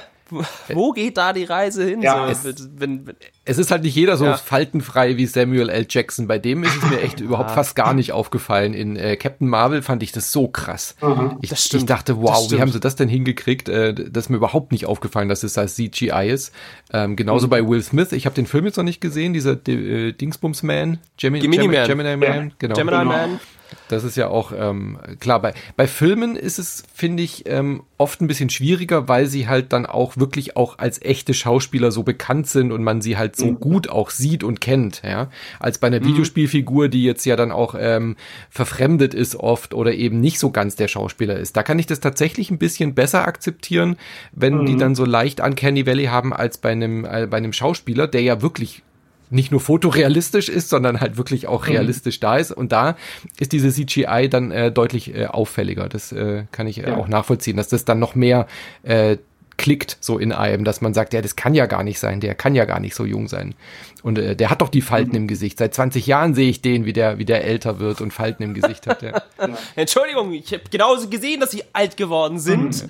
[0.69, 2.01] Wo geht da die Reise hin?
[2.01, 3.15] Ja, so, es, wenn, wenn,
[3.45, 4.38] es, ist halt nicht jeder so ja.
[4.38, 5.86] faltenfrei wie Samuel L.
[5.88, 6.27] Jackson.
[6.27, 8.73] Bei dem ist es mir echt überhaupt fast gar nicht aufgefallen.
[8.73, 10.95] In äh, Captain Marvel fand ich das so krass.
[11.01, 13.69] Mhm, ich, ich, dachte, wow, wie haben sie das denn hingekriegt?
[13.69, 16.53] Äh, das ist mir überhaupt nicht aufgefallen, dass es als CGI ist.
[16.91, 17.51] Ähm, genauso mhm.
[17.51, 18.11] bei Will Smith.
[18.11, 21.88] Ich habe den Film jetzt noch nicht gesehen, dieser äh, Dingsbums Man, Gemini, Gemini Man.
[21.88, 22.55] Gemini Man, ja.
[22.57, 22.75] genau.
[22.75, 23.05] Gemini genau.
[23.05, 23.39] Man.
[23.88, 25.41] Das ist ja auch ähm, klar.
[25.41, 29.71] Bei, bei Filmen ist es, finde ich, ähm, oft ein bisschen schwieriger, weil sie halt
[29.74, 33.47] dann auch wirklich auch als echte Schauspieler so bekannt sind und man sie halt so
[33.47, 33.59] mhm.
[33.59, 36.07] gut auch sieht und kennt, ja, als bei einer mhm.
[36.07, 38.15] Videospielfigur, die jetzt ja dann auch ähm,
[38.49, 41.55] verfremdet ist oft oder eben nicht so ganz der Schauspieler ist.
[41.55, 43.97] Da kann ich das tatsächlich ein bisschen besser akzeptieren,
[44.34, 44.65] wenn mhm.
[44.65, 48.21] die dann so leicht Uncanny Valley haben als bei einem äh, bei einem Schauspieler, der
[48.21, 48.84] ja wirklich
[49.30, 51.74] nicht nur fotorealistisch ist, sondern halt wirklich auch mhm.
[51.74, 52.21] realistisch mhm.
[52.21, 52.51] da ist.
[52.51, 52.95] Und da
[53.39, 55.89] ist diese CGI dann äh, deutlich äh, auffälliger.
[55.89, 56.97] Das äh, kann ich äh, ja.
[56.97, 58.47] auch nachvollziehen, dass das dann noch mehr
[58.84, 59.17] äh,
[59.57, 62.36] klickt so in einem, dass man sagt, ja, das kann ja gar nicht sein, der
[62.36, 63.55] kann ja gar nicht so jung sein.
[64.01, 65.17] Und äh, der hat doch die Falten mhm.
[65.17, 65.59] im Gesicht.
[65.59, 68.53] Seit 20 Jahren sehe ich den, wie der, wie der älter wird und Falten im
[68.53, 69.01] Gesicht hat.
[69.01, 69.21] Ja.
[69.76, 72.84] Entschuldigung, ich habe genauso gesehen, dass sie alt geworden sind.
[72.84, 72.89] Mhm.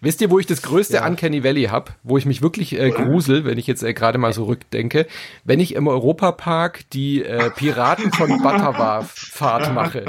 [0.00, 1.06] Wisst ihr, wo ich das größte ja.
[1.06, 4.32] Uncanny Valley hab, wo ich mich wirklich äh, grusel, wenn ich jetzt äh, gerade mal
[4.32, 5.06] so rückdenke,
[5.44, 10.04] wenn ich im Europapark die äh, Piraten von Butterbar Fahrt mache.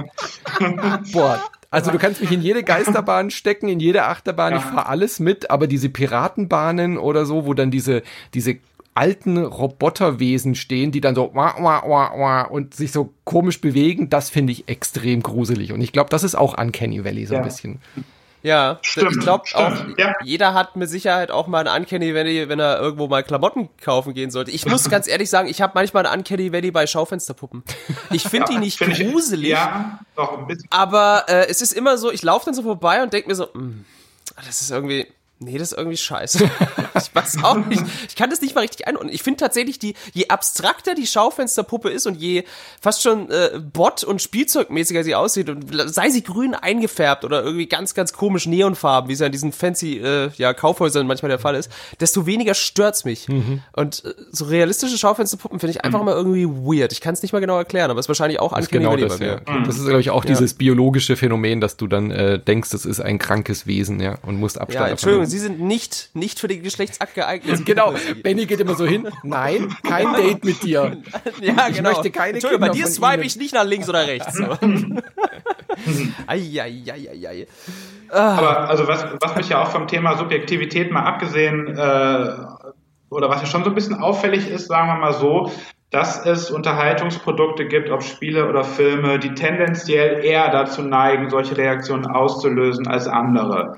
[1.11, 4.59] Boah, also du kannst mich in jede Geisterbahn stecken, in jede Achterbahn, ja.
[4.59, 8.03] ich fahre alles mit, aber diese Piratenbahnen oder so, wo dann diese
[8.33, 8.57] diese
[8.93, 14.09] alten Roboterwesen stehen, die dann so wah, wah, wah, wah, und sich so komisch bewegen,
[14.09, 17.39] das finde ich extrem gruselig und ich glaube, das ist auch Uncanny Valley so ja.
[17.39, 17.79] ein bisschen.
[18.43, 20.15] Ja, stimmt, ich glaube auch, ja.
[20.23, 24.13] jeder hat mit Sicherheit auch mal ein Uncanny Valley, wenn er irgendwo mal Klamotten kaufen
[24.13, 24.51] gehen sollte.
[24.51, 27.63] Ich muss ganz ehrlich sagen, ich habe manchmal ein Uncanny Valley bei Schaufensterpuppen.
[28.11, 30.67] Ich finde ja, die nicht find gruselig, ich, ja, doch, ein bisschen.
[30.71, 33.45] aber äh, es ist immer so, ich laufe dann so vorbei und denke mir so,
[33.45, 33.85] mh, hm,
[34.45, 35.07] das ist irgendwie,
[35.43, 36.43] Nee, das ist irgendwie scheiße.
[36.95, 37.81] ich weiß auch nicht.
[38.07, 38.95] Ich kann das nicht mal richtig ein.
[38.95, 42.43] Und ich finde tatsächlich, die, je abstrakter die Schaufensterpuppe ist und je
[42.79, 47.65] fast schon äh, Bot- und Spielzeugmäßiger sie aussieht, und sei sie grün eingefärbt oder irgendwie
[47.65, 51.39] ganz, ganz komisch Neonfarben, wie es ja in diesen fancy äh, ja, Kaufhäusern manchmal der
[51.39, 53.27] Fall ist, desto weniger stört's mich.
[53.27, 53.63] Mhm.
[53.73, 56.05] Und äh, so realistische Schaufensterpuppen finde ich einfach mhm.
[56.05, 56.91] mal irgendwie weird.
[56.93, 59.17] Ich kann es nicht mal genau erklären, aber es ist wahrscheinlich auch das genau das.
[59.17, 59.37] Ja.
[59.37, 59.63] Mhm.
[59.63, 60.29] Das ist, glaube ich, auch ja.
[60.29, 64.39] dieses biologische Phänomen, dass du dann äh, denkst, das ist ein krankes Wesen, ja, und
[64.39, 67.65] musst Abstand ja, Entschuldigung, Sie sind nicht, nicht für den Geschlechtsakt geeignet.
[67.65, 67.93] genau.
[68.21, 69.07] Benny geht immer so hin.
[69.23, 70.97] Nein, kein Date mit dir.
[71.41, 71.89] ja, ich genau.
[71.89, 74.33] möchte keine Entschuldigung, Kinder bei dir swipe ich nicht nach links oder rechts.
[74.35, 74.45] So.
[76.27, 77.47] Eieieiei.
[78.09, 82.35] Aber also was, was mich ja auch vom Thema Subjektivität mal abgesehen, äh,
[83.09, 85.49] oder was ja schon so ein bisschen auffällig ist, sagen wir mal so,
[85.91, 92.05] dass es Unterhaltungsprodukte gibt, ob Spiele oder Filme, die tendenziell eher dazu neigen, solche Reaktionen
[92.05, 93.77] auszulösen als andere.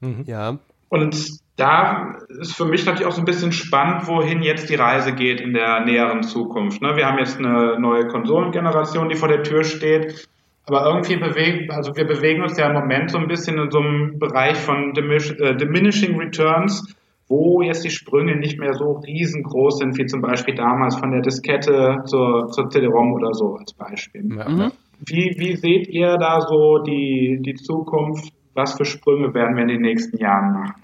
[0.00, 0.24] Mhm.
[0.26, 0.58] Ja.
[0.88, 5.14] Und da ist für mich natürlich auch so ein bisschen spannend, wohin jetzt die Reise
[5.14, 6.82] geht in der näheren Zukunft.
[6.82, 6.96] Ne?
[6.96, 10.28] Wir haben jetzt eine neue Konsolengeneration, die vor der Tür steht.
[10.68, 13.78] Aber irgendwie bewegen, also wir bewegen uns ja im Moment so ein bisschen in so
[13.78, 16.94] einem Bereich von äh, diminishing returns,
[17.28, 21.20] wo jetzt die Sprünge nicht mehr so riesengroß sind, wie zum Beispiel damals von der
[21.20, 24.24] Diskette zur, zur CD-ROM oder so als Beispiel.
[24.24, 24.72] Mhm.
[25.06, 28.32] Wie, wie seht ihr da so die, die Zukunft?
[28.56, 30.74] Was für Sprünge werden wir in den nächsten Jahren machen?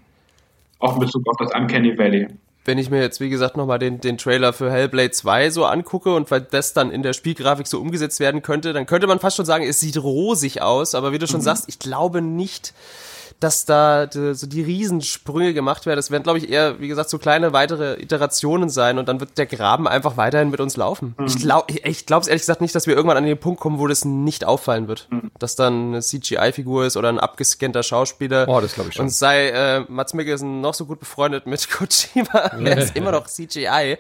[0.79, 2.29] Auch in Bezug auf das Uncanny Valley.
[2.65, 6.15] Wenn ich mir jetzt, wie gesagt, nochmal den, den Trailer für Hellblade 2 so angucke
[6.15, 9.37] und weil das dann in der Spielgrafik so umgesetzt werden könnte, dann könnte man fast
[9.37, 11.45] schon sagen, es sieht rosig aus, aber wie du schon mhm.
[11.45, 12.73] sagst, ich glaube nicht,
[13.43, 15.97] dass da die, so die Riesensprünge gemacht werden.
[15.97, 19.37] Das werden, glaube ich, eher, wie gesagt, so kleine weitere Iterationen sein und dann wird
[19.37, 21.15] der Graben einfach weiterhin mit uns laufen.
[21.19, 21.27] Mhm.
[21.27, 23.79] Ich glaube ich glaube es ehrlich gesagt nicht, dass wir irgendwann an den Punkt kommen,
[23.79, 25.09] wo das nicht auffallen wird.
[25.11, 25.33] Mhm.
[25.39, 28.47] Dass dann eine CGI-Figur ist oder ein abgescannter Schauspieler.
[28.49, 29.07] Oh, das glaube ich schon.
[29.07, 33.27] Und sei äh, Mats Mikkelsen noch so gut befreundet mit Kojima, er ist immer noch
[33.27, 33.99] CGI.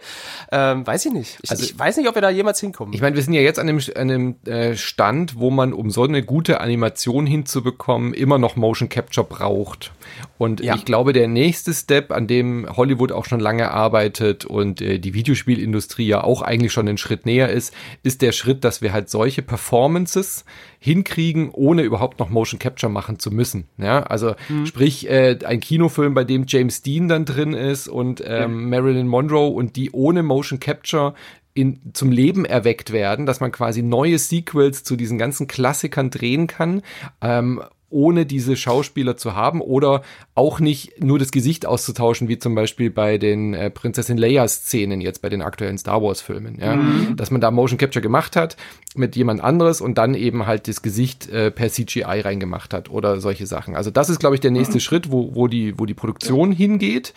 [0.53, 1.39] Ähm, weiß ich nicht.
[1.43, 2.95] Ich, also, ich weiß nicht, ob wir da jemals hinkommen.
[2.95, 5.91] Ich meine, wir sind ja jetzt an dem, an dem äh, Stand, wo man, um
[5.91, 9.93] so eine gute Animation hinzubekommen, immer noch Motion Capture braucht.
[10.37, 10.75] Und ja.
[10.75, 15.15] ich glaube, der nächste Step, an dem Hollywood auch schon lange arbeitet und äh, die
[15.15, 17.73] Videospielindustrie ja auch eigentlich schon einen Schritt näher ist,
[18.03, 20.45] ist der Schritt, dass wir halt solche Performances
[20.79, 23.65] hinkriegen, ohne überhaupt noch Motion Capture machen zu müssen.
[23.79, 24.67] Ja, also mhm.
[24.67, 28.81] sprich äh, ein Kinofilm, bei dem James Dean dann drin ist und ähm, ja.
[28.81, 31.15] Marilyn Monroe und die ohne Motion Capture
[31.55, 36.47] in, zum Leben erweckt werden, dass man quasi neue Sequels zu diesen ganzen Klassikern drehen
[36.47, 36.83] kann.
[37.21, 37.63] Ähm,
[37.93, 40.03] ohne diese Schauspieler zu haben oder
[40.35, 45.23] auch nicht nur das Gesicht auszutauschen, wie zum Beispiel bei den äh, Prinzessin Leia-Szenen jetzt
[45.23, 46.59] bei den aktuellen Star Wars-Filmen.
[46.59, 46.77] Ja?
[46.77, 47.17] Mhm.
[47.17, 48.57] Dass man da Motion Capture gemacht hat
[48.95, 53.21] mit jemand anderes und dann eben halt das Gesicht äh, per CGI reingemacht hat oder
[53.21, 53.77] solche Sachen.
[53.77, 54.81] Also das ist, glaube ich, der nächste mhm.
[54.81, 56.59] Schritt, wo, wo, die, wo die Produktion ja.
[56.59, 57.15] hingeht.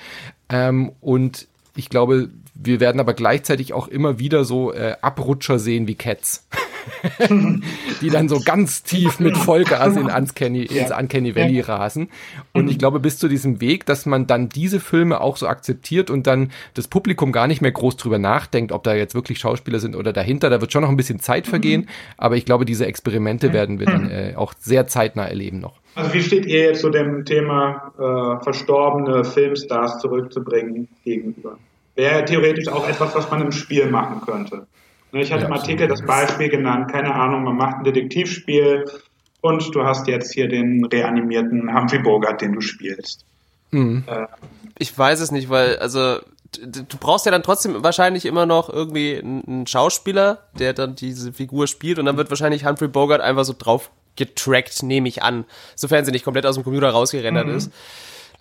[0.50, 5.88] Ähm, und ich glaube, wir werden aber gleichzeitig auch immer wieder so äh, Abrutscher sehen
[5.88, 6.48] wie Cats.
[8.02, 12.10] die dann so ganz tief mit Vollgas in Uncanny, ins Uncanny Valley rasen.
[12.54, 16.10] Und ich glaube, bis zu diesem Weg, dass man dann diese Filme auch so akzeptiert
[16.10, 19.80] und dann das Publikum gar nicht mehr groß drüber nachdenkt, ob da jetzt wirklich Schauspieler
[19.80, 20.50] sind oder dahinter.
[20.50, 21.90] Da wird schon noch ein bisschen Zeit vergehen, mhm.
[22.18, 25.80] aber ich glaube, diese Experimente werden wir dann äh, auch sehr zeitnah erleben noch.
[25.96, 31.58] Also wie steht ihr jetzt zu dem Thema äh, verstorbene Filmstars zurückzubringen gegenüber?
[31.96, 34.68] Wäre theoretisch auch etwas, was man im Spiel machen könnte.
[35.22, 38.86] Ich hatte ja, im Artikel das Beispiel genannt, keine Ahnung, man macht ein Detektivspiel
[39.42, 43.26] und du hast jetzt hier den reanimierten Humphrey Bogart, den du spielst.
[43.72, 44.04] Mhm.
[44.08, 44.28] Äh,
[44.78, 46.20] ich weiß es nicht, weil, also,
[46.60, 51.68] du brauchst ja dann trotzdem wahrscheinlich immer noch irgendwie einen Schauspieler, der dann diese Figur
[51.68, 55.46] spielt und dann wird wahrscheinlich Humphrey Bogart einfach so drauf getrackt, nehme ich an,
[55.76, 57.56] sofern sie nicht komplett aus dem Computer rausgerendert mhm.
[57.56, 57.72] ist.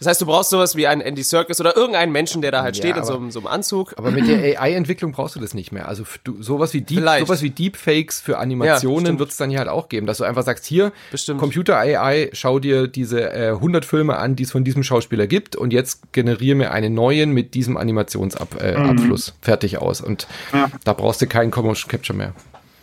[0.05, 2.77] Das heißt, du brauchst sowas wie einen Andy Circus oder irgendeinen Menschen, der da halt
[2.77, 3.95] ja, steht aber, in so einem, so einem, Anzug.
[3.97, 5.89] Aber mit der AI-Entwicklung brauchst du das nicht mehr.
[5.89, 9.61] Also du, sowas wie Deep, sowas wie Deepfakes für Animationen ja, wird es dann hier
[9.61, 11.41] halt auch geben, dass du einfach sagst, hier, bestimmt.
[11.41, 15.57] Computer AI, schau dir diese äh, 100 Filme an, die es von diesem Schauspieler gibt
[15.57, 19.29] und jetzt generiere mir einen neuen mit diesem Animationsabfluss.
[19.29, 19.37] Äh, mhm.
[19.41, 20.03] Fertig aus.
[20.03, 20.71] Und ja.
[20.85, 22.35] da brauchst du keinen Motion Capture mehr.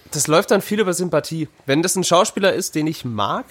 [0.10, 1.48] Das läuft dann viel über Sympathie.
[1.68, 3.46] Wenn das ein Schauspieler ist, den ich mag,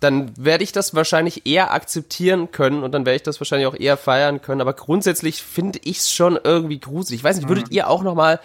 [0.00, 3.74] dann werde ich das wahrscheinlich eher akzeptieren können und dann werde ich das wahrscheinlich auch
[3.74, 4.60] eher feiern können.
[4.60, 7.20] Aber grundsätzlich finde ich es schon irgendwie gruselig.
[7.20, 7.76] Ich weiß nicht, würdet mhm.
[7.76, 8.40] ihr auch noch mal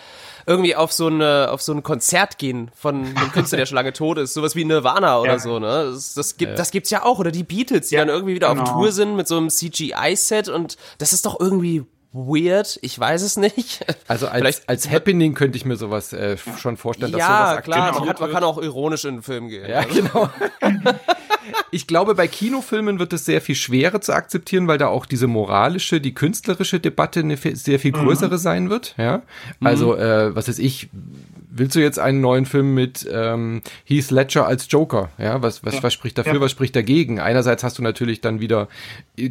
[0.45, 3.93] irgendwie auf so eine auf so ein Konzert gehen von einem Künstler, der schon lange
[3.93, 5.39] tot ist, sowas wie Nirvana oder ja.
[5.39, 5.91] so, ne?
[5.93, 6.55] Das, das gibt ja.
[6.57, 8.63] das gibt's ja auch oder die Beatles, die ja, dann irgendwie wieder genau.
[8.63, 12.97] auf Tour sind mit so einem CGI Set und das ist doch irgendwie weird, ich
[12.97, 13.85] weiß es nicht.
[14.07, 17.63] Also als, Vielleicht, als Happening könnte ich mir sowas äh, schon vorstellen, dass ja, sowas
[17.63, 19.67] klar, man, hat, man kann auch ironisch in den Film gehen.
[19.67, 20.01] Ja, also.
[20.01, 20.29] genau.
[21.71, 25.27] ich glaube, bei Kinofilmen wird es sehr viel schwerer zu akzeptieren, weil da auch diese
[25.27, 28.05] moralische, die künstlerische Debatte eine sehr viel mhm.
[28.05, 28.39] größere mhm.
[28.39, 28.93] sein wird.
[28.97, 29.23] Ja,
[29.61, 30.01] also mhm.
[30.01, 30.89] äh, was weiß ich,
[31.55, 35.09] willst du jetzt einen neuen Film mit ähm, Heath Ledger als Joker?
[35.17, 35.83] Ja, was, was, ja.
[35.83, 36.41] was spricht dafür, ja.
[36.41, 37.19] was spricht dagegen?
[37.19, 38.67] Einerseits hast du natürlich dann wieder,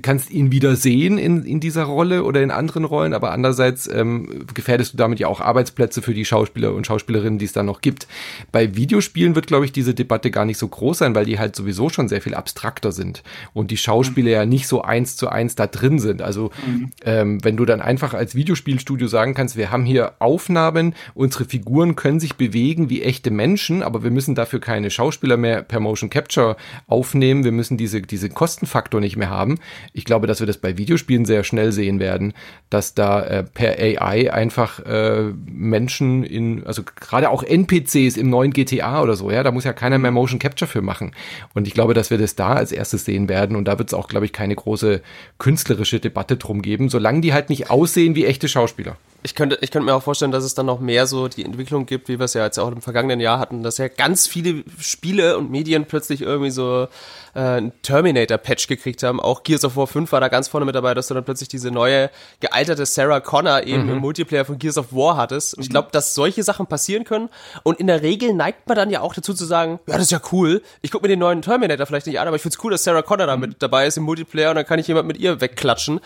[0.02, 4.46] kannst ihn wieder sehen in, in dieser Rolle oder in anderen Rollen, aber andererseits ähm,
[4.54, 7.80] gefährdest du damit ja auch Arbeitsplätze für die Schauspieler und Schauspielerinnen, die es dann noch
[7.80, 8.06] gibt.
[8.52, 11.56] Bei Videospielen wird, glaube ich, diese Debatte gar nicht so groß sein, weil die halt
[11.56, 14.34] sowieso schon sehr viel abstrakter sind und die Schauspieler mhm.
[14.34, 16.22] ja nicht so eins zu eins da drin sind.
[16.22, 16.90] Also mhm.
[17.04, 21.96] ähm, wenn du dann einfach als Videospielstudio sagen kannst, wir haben hier Aufnahmen, unsere Figuren
[21.96, 25.80] können können sich bewegen wie echte Menschen, aber wir müssen dafür keine Schauspieler mehr per
[25.80, 27.42] Motion Capture aufnehmen.
[27.42, 29.58] Wir müssen diese, diese Kostenfaktor nicht mehr haben.
[29.94, 32.34] Ich glaube, dass wir das bei Videospielen sehr schnell sehen werden,
[32.68, 38.52] dass da äh, per AI einfach äh, Menschen in, also gerade auch NPCs im neuen
[38.52, 41.12] GTA oder so, ja, da muss ja keiner mehr Motion Capture für machen.
[41.54, 43.56] Und ich glaube, dass wir das da als erstes sehen werden.
[43.56, 45.00] Und da wird es auch, glaube ich, keine große
[45.38, 49.70] künstlerische Debatte drum geben, solange die halt nicht aussehen wie echte Schauspieler ich könnte, ich
[49.70, 52.24] könnte mir auch vorstellen, dass es dann noch mehr so die Entwicklung gibt, wie wir
[52.24, 55.86] es ja jetzt auch im vergangenen Jahr hatten, dass ja ganz viele Spiele und Medien
[55.86, 56.88] plötzlich irgendwie so
[57.34, 59.20] äh, einen Terminator-Patch gekriegt haben.
[59.20, 61.48] Auch Gears of War 5 war da ganz vorne mit dabei, dass du dann plötzlich
[61.48, 62.10] diese neue
[62.40, 63.92] gealterte Sarah Connor eben mhm.
[63.92, 65.54] im Multiplayer von Gears of War hattest.
[65.54, 67.28] Und ich glaube, dass solche Sachen passieren können.
[67.62, 70.12] Und in der Regel neigt man dann ja auch dazu zu sagen, ja, das ist
[70.12, 70.62] ja cool.
[70.82, 73.02] Ich gucke mir den neuen Terminator vielleicht nicht an, aber ich find's cool, dass Sarah
[73.02, 73.42] Connor da mhm.
[73.42, 76.00] mit dabei ist im Multiplayer und dann kann ich jemand mit ihr wegklatschen.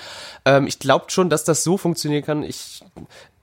[0.45, 2.43] Ähm, ich glaube schon, dass das so funktionieren kann.
[2.43, 2.83] Ich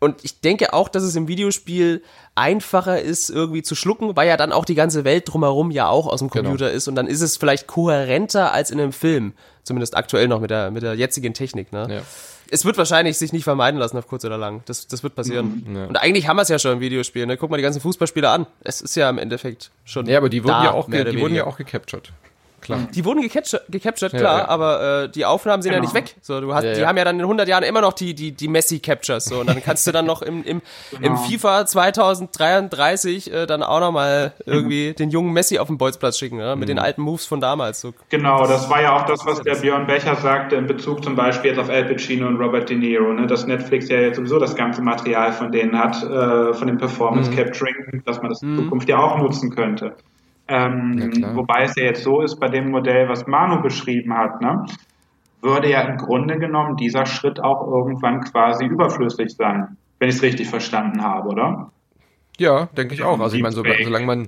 [0.04, 2.04] und ich denke auch, dass es im Videospiel
[2.36, 6.08] einfacher ist, irgendwie zu schlucken, weil ja dann auch die ganze Welt drumherum ja auch
[6.08, 6.50] aus dem genau.
[6.50, 6.78] Computer genau.
[6.78, 9.34] ist und dann ist es vielleicht kohärenter als in einem Film.
[9.64, 11.88] Zumindest aktuell noch mit der, mit der jetzigen Technik, ne?
[11.90, 12.02] Ja.
[12.50, 14.62] Es wird wahrscheinlich sich nicht vermeiden lassen auf kurz oder lang.
[14.66, 15.64] Das, das wird passieren.
[15.66, 15.86] Mhm, ja.
[15.86, 17.26] Und eigentlich haben wir es ja schon im Videospiel.
[17.26, 17.36] Ne?
[17.38, 18.46] Guck mal die ganzen Fußballspieler an.
[18.64, 20.06] Es ist ja im Endeffekt schon.
[20.06, 22.12] Ja, aber die wurden, da, ja, auch die wurden ja auch gecaptured
[22.64, 22.80] klar.
[22.94, 24.48] Die wurden gecaptured, gecaptured klar, ja.
[24.48, 25.84] aber äh, die Aufnahmen sind genau.
[25.84, 26.16] ja nicht weg.
[26.22, 28.32] So, du hast, ja, die haben ja dann in 100 Jahren immer noch die, die,
[28.32, 29.26] die Messi-Captures.
[29.26, 30.62] So, und dann kannst du dann noch im, im,
[30.92, 31.08] genau.
[31.08, 34.96] im FIFA 2033 äh, dann auch nochmal irgendwie mhm.
[34.96, 36.56] den jungen Messi auf den Bolzplatz schicken, ne?
[36.56, 36.74] mit mhm.
[36.74, 37.82] den alten Moves von damals.
[37.82, 37.94] So.
[38.10, 41.52] Genau, das war ja auch das, was der Björn Becher sagte in Bezug zum Beispiel
[41.52, 43.28] jetzt auf Al Pacino und Robert De Niro, ne?
[43.28, 47.32] dass Netflix ja jetzt sowieso das ganze Material von denen hat, äh, von dem Performance
[47.32, 47.36] mhm.
[47.36, 48.04] Capturing, mhm.
[48.06, 48.64] dass man das in mhm.
[48.64, 49.96] Zukunft ja auch nutzen könnte.
[50.48, 54.42] Ähm, ja, wobei es ja jetzt so ist bei dem Modell, was Manu beschrieben hat,
[54.42, 54.66] ne,
[55.42, 60.22] würde ja im Grunde genommen dieser Schritt auch irgendwann quasi überflüssig sein, wenn ich es
[60.22, 61.72] richtig verstanden habe, oder?
[62.38, 63.20] Ja, denke ich auch.
[63.20, 64.28] Also ich meine, so, solange man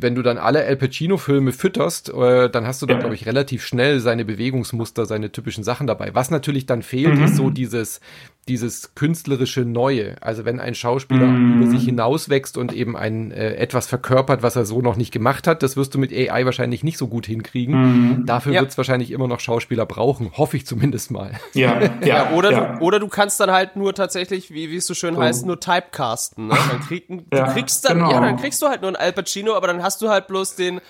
[0.00, 3.64] wenn du dann alle Al Pacino-Filme fütterst, äh, dann hast du dann, glaube ich, relativ
[3.64, 6.14] schnell seine Bewegungsmuster, seine typischen Sachen dabei.
[6.14, 7.24] Was natürlich dann fehlt, mhm.
[7.24, 8.00] ist so dieses,
[8.48, 10.16] dieses künstlerische Neue.
[10.20, 11.62] Also wenn ein Schauspieler mm.
[11.62, 15.46] über sich hinauswächst und eben ein äh, etwas verkörpert, was er so noch nicht gemacht
[15.46, 18.20] hat, das wirst du mit AI wahrscheinlich nicht so gut hinkriegen.
[18.20, 18.26] Mm.
[18.26, 18.60] Dafür ja.
[18.60, 21.32] wird es wahrscheinlich immer noch Schauspieler brauchen, hoffe ich zumindest mal.
[21.54, 22.76] Ja, ja, ja oder ja.
[22.76, 25.22] du oder du kannst dann halt nur tatsächlich, wie wie es so schön so.
[25.22, 26.48] heißt, nur typecasten.
[26.48, 26.54] Ne?
[26.70, 28.10] Dann krieg, du kriegst dann genau.
[28.10, 30.56] ja, dann kriegst du halt nur einen Al Pacino, aber dann hast du halt bloß
[30.56, 30.80] den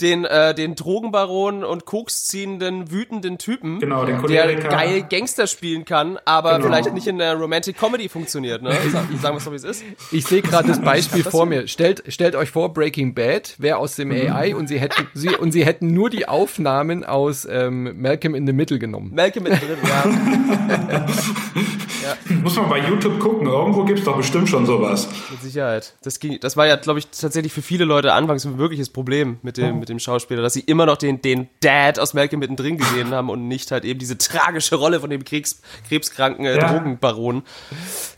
[0.00, 6.18] den, äh, den Drogenbaron und koksziehenden, wütenden Typen, genau, den der geil Gangster spielen kann,
[6.24, 6.66] aber genau.
[6.66, 8.62] vielleicht nicht in der Romantic Comedy funktioniert.
[8.62, 8.72] Ne?
[8.90, 9.84] Sagen wir es doch, wie es ist.
[10.10, 11.68] Ich sehe gerade das Beispiel vor mir.
[11.68, 14.32] Stellt, stellt euch vor, Breaking Bad wäre aus dem mhm.
[14.32, 18.46] AI und sie hätten sie und sie hätten nur die Aufnahmen aus ähm, Malcolm in
[18.46, 19.12] the Middle genommen.
[19.14, 21.06] Malcolm in the Middle, ja.
[22.04, 22.34] ja.
[22.42, 23.46] Muss man bei YouTube gucken.
[23.46, 25.08] Irgendwo gibt es doch bestimmt schon sowas.
[25.30, 25.94] Mit Sicherheit.
[26.02, 29.38] Das, ging, das war ja, glaube ich, tatsächlich für viele Leute anfangs ein wirkliches Problem
[29.42, 32.78] mit dem, mit dem Schauspieler, dass sie immer noch den, den Dad aus Malcolm mittendrin
[32.78, 36.72] gesehen haben und nicht halt eben diese tragische Rolle von dem Kriegs, krebskranken äh, ja.
[36.72, 37.42] Drogenbaron.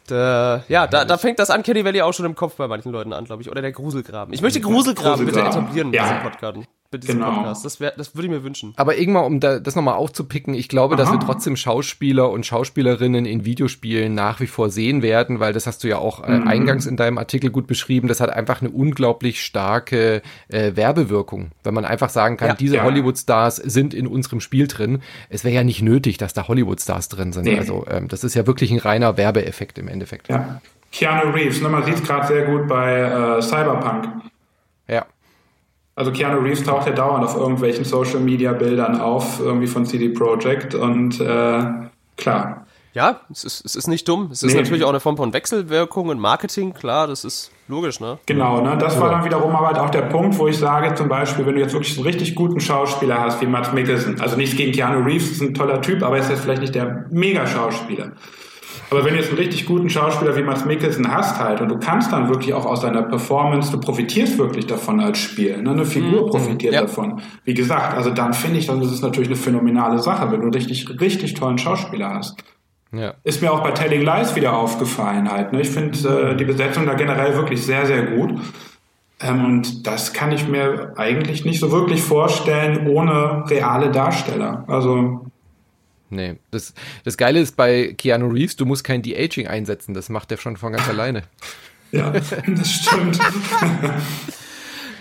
[0.06, 3.12] Da, ja, da, da fängt das Uncanny Valley auch schon im Kopf bei manchen Leuten
[3.12, 3.50] an, glaube ich.
[3.50, 4.32] Oder der Gruselgraben.
[4.32, 5.26] Ich möchte Gruselgraben, Gruselgraben.
[5.26, 6.02] bitte etablieren ja.
[6.02, 7.32] in diesem Podcast bei diesem genau.
[7.32, 7.64] Podcast.
[7.64, 8.72] Das, wär, das würde ich mir wünschen.
[8.76, 11.02] Aber irgendwann, um da, das nochmal aufzupicken, ich glaube, Aha.
[11.02, 15.66] dass wir trotzdem Schauspieler und Schauspielerinnen in Videospielen nach wie vor sehen werden, weil das
[15.66, 16.48] hast du ja auch äh, mhm.
[16.48, 18.08] eingangs in deinem Artikel gut beschrieben.
[18.08, 21.52] Das hat einfach eine unglaublich starke äh, Werbewirkung.
[21.62, 22.54] Wenn man einfach sagen kann, ja.
[22.54, 22.84] diese ja.
[22.84, 25.02] Hollywood-Stars sind in unserem Spiel drin.
[25.28, 27.44] Es wäre ja nicht nötig, dass da Hollywood-Stars drin sind.
[27.44, 27.58] Nee.
[27.58, 30.28] Also ähm, das ist ja wirklich ein reiner Werbeeffekt im Endeffekt.
[30.28, 30.60] Ja.
[30.92, 34.08] Keanu Reeves, ne, man sieht es gerade sehr gut bei äh, Cyberpunk.
[34.88, 35.04] Ja.
[35.96, 40.10] Also Keanu Reeves taucht ja dauernd auf irgendwelchen Social Media Bildern auf, irgendwie von CD
[40.10, 41.64] Projekt und äh,
[42.18, 42.66] klar.
[42.92, 44.30] Ja, es ist, es ist nicht dumm.
[44.30, 44.60] Es ist nee.
[44.60, 48.18] natürlich auch eine Form von Wechselwirkung und Marketing, klar, das ist logisch, ne?
[48.26, 48.76] Genau, ne?
[48.78, 51.54] Das war dann wiederum aber halt auch der Punkt, wo ich sage, zum Beispiel, wenn
[51.54, 55.02] du jetzt wirklich einen richtig guten Schauspieler hast, wie Matt Mikkelsen, also nichts gegen Keanu
[55.02, 58.12] Reeves, ist ein toller Typ, aber er ist jetzt vielleicht nicht der Mega-Schauspieler.
[58.90, 61.78] Aber wenn du jetzt einen richtig guten Schauspieler wie Mats Mikkelsen hast halt und du
[61.78, 65.70] kannst dann wirklich auch aus deiner Performance, du profitierst wirklich davon als Spiel, ne?
[65.70, 66.30] eine Figur mhm.
[66.30, 66.82] profitiert ja.
[66.82, 67.20] davon.
[67.44, 70.48] Wie gesagt, also dann finde ich, dann ist es natürlich eine phänomenale Sache, wenn du
[70.48, 72.36] richtig, richtig tollen Schauspieler hast.
[72.92, 73.14] Ja.
[73.24, 75.52] Ist mir auch bei Telling Lies wieder aufgefallen halt.
[75.52, 75.62] Ne?
[75.62, 78.38] Ich finde äh, die Besetzung da generell wirklich sehr, sehr gut.
[79.20, 84.64] Ähm, und das kann ich mir eigentlich nicht so wirklich vorstellen ohne reale Darsteller.
[84.68, 85.26] Also
[86.08, 90.30] Nee, das, das Geile ist bei Keanu Reeves, du musst kein De-Aging einsetzen, das macht
[90.30, 91.22] er schon von ganz alleine.
[91.90, 92.10] Ja,
[92.46, 93.18] das stimmt.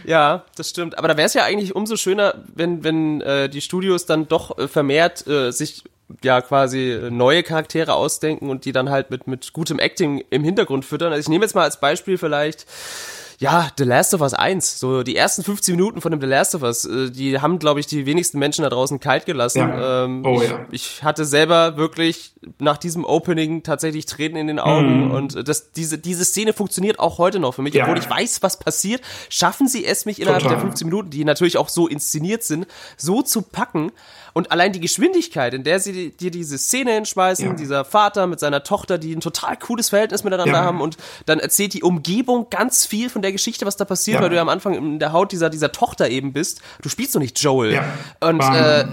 [0.07, 0.97] Ja, das stimmt.
[0.97, 4.57] Aber da wäre es ja eigentlich umso schöner, wenn, wenn äh, die Studios dann doch
[4.57, 5.83] äh, vermehrt äh, sich
[6.23, 10.85] ja quasi neue Charaktere ausdenken und die dann halt mit, mit gutem Acting im Hintergrund
[10.85, 11.11] füttern.
[11.11, 12.67] Also ich nehme jetzt mal als Beispiel vielleicht
[13.39, 16.55] ja, The Last of Us 1, so die ersten 15 Minuten von dem The Last
[16.55, 19.59] of Us, äh, die haben, glaube ich, die wenigsten Menschen da draußen kalt gelassen.
[19.59, 20.05] Ja.
[20.05, 20.65] Ähm, oh, ich, ja.
[20.71, 25.11] ich hatte selber wirklich nach diesem Opening tatsächlich Tränen in den Augen mm.
[25.11, 27.83] und das, diese, diese Szene funktioniert auch heute noch für mich, ja.
[27.83, 30.57] obwohl ich weiß, was passiert, schaffen sie es mich innerhalb Total.
[30.57, 32.67] der 15 Minuten, die natürlich auch so inszeniert sind,
[32.97, 33.91] so zu packen
[34.35, 37.53] und allein die Geschwindigkeit, in der sie dir diese Szene hinschmeißen, ja.
[37.53, 40.61] dieser Vater mit seiner Tochter, die ein total cooles Verhältnis miteinander ja.
[40.61, 44.21] haben und dann erzählt die Umgebung ganz viel von der Geschichte, was da passiert, ja.
[44.21, 46.61] weil du ja am Anfang in der Haut dieser, dieser Tochter eben bist.
[46.81, 47.81] Du spielst doch nicht Joel.
[48.19, 48.85] Und äh,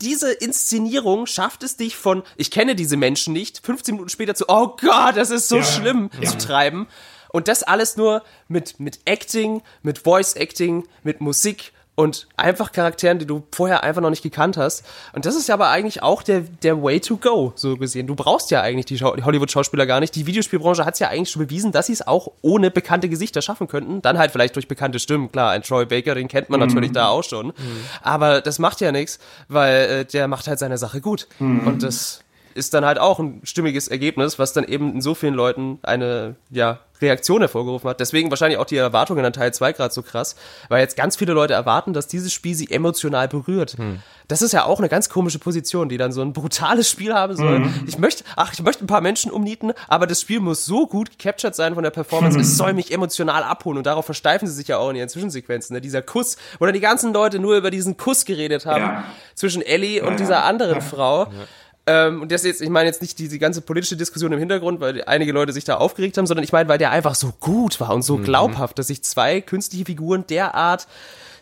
[0.00, 4.46] diese Inszenierung schafft es dich von, ich kenne diese Menschen nicht, 15 Minuten später zu,
[4.48, 6.86] oh Gott, das ist so schlimm, zu treiben.
[7.28, 13.18] Und das alles nur mit, mit Acting, mit Voice Acting, mit Musik und einfach Charakteren,
[13.18, 14.84] die du vorher einfach noch nicht gekannt hast.
[15.14, 18.06] Und das ist ja aber eigentlich auch der, der Way to go, so gesehen.
[18.06, 20.14] Du brauchst ja eigentlich die, die Hollywood-Schauspieler gar nicht.
[20.14, 23.40] Die Videospielbranche hat es ja eigentlich schon bewiesen, dass sie es auch ohne bekannte Gesichter
[23.40, 24.02] schaffen könnten.
[24.02, 25.32] Dann halt vielleicht durch bekannte Stimmen.
[25.32, 26.66] Klar, ein Troy Baker, den kennt man mhm.
[26.66, 27.46] natürlich da auch schon.
[27.46, 27.54] Mhm.
[28.02, 29.18] Aber das macht ja nichts,
[29.48, 31.26] weil äh, der macht halt seine Sache gut.
[31.38, 31.66] Mhm.
[31.66, 32.20] Und das
[32.56, 36.36] ist dann halt auch ein stimmiges Ergebnis, was dann eben in so vielen Leuten eine,
[36.50, 38.00] ja, Reaktion hervorgerufen hat.
[38.00, 40.36] Deswegen wahrscheinlich auch die Erwartungen an Teil 2 gerade so krass,
[40.68, 43.76] weil jetzt ganz viele Leute erwarten, dass dieses Spiel sie emotional berührt.
[43.76, 44.00] Hm.
[44.28, 47.36] Das ist ja auch eine ganz komische Position, die dann so ein brutales Spiel haben
[47.36, 47.60] soll.
[47.60, 47.84] Mhm.
[47.86, 51.10] Ich möchte, ach, ich möchte ein paar Menschen umnieten, aber das Spiel muss so gut
[51.10, 52.42] gecaptured sein von der Performance, mhm.
[52.42, 55.74] es soll mich emotional abholen und darauf versteifen sie sich ja auch in ihren Zwischensequenzen.
[55.74, 55.80] Ne?
[55.80, 59.04] Dieser Kuss, wo dann die ganzen Leute nur über diesen Kuss geredet haben ja.
[59.36, 60.80] zwischen Ellie und ja, dieser anderen ja.
[60.80, 61.28] Frau.
[61.86, 65.04] Ähm, und das jetzt, ich meine jetzt nicht diese ganze politische Diskussion im Hintergrund, weil
[65.04, 67.94] einige Leute sich da aufgeregt haben, sondern ich meine, weil der einfach so gut war
[67.94, 68.24] und so mhm.
[68.24, 70.88] glaubhaft, dass sich zwei künstliche Figuren derart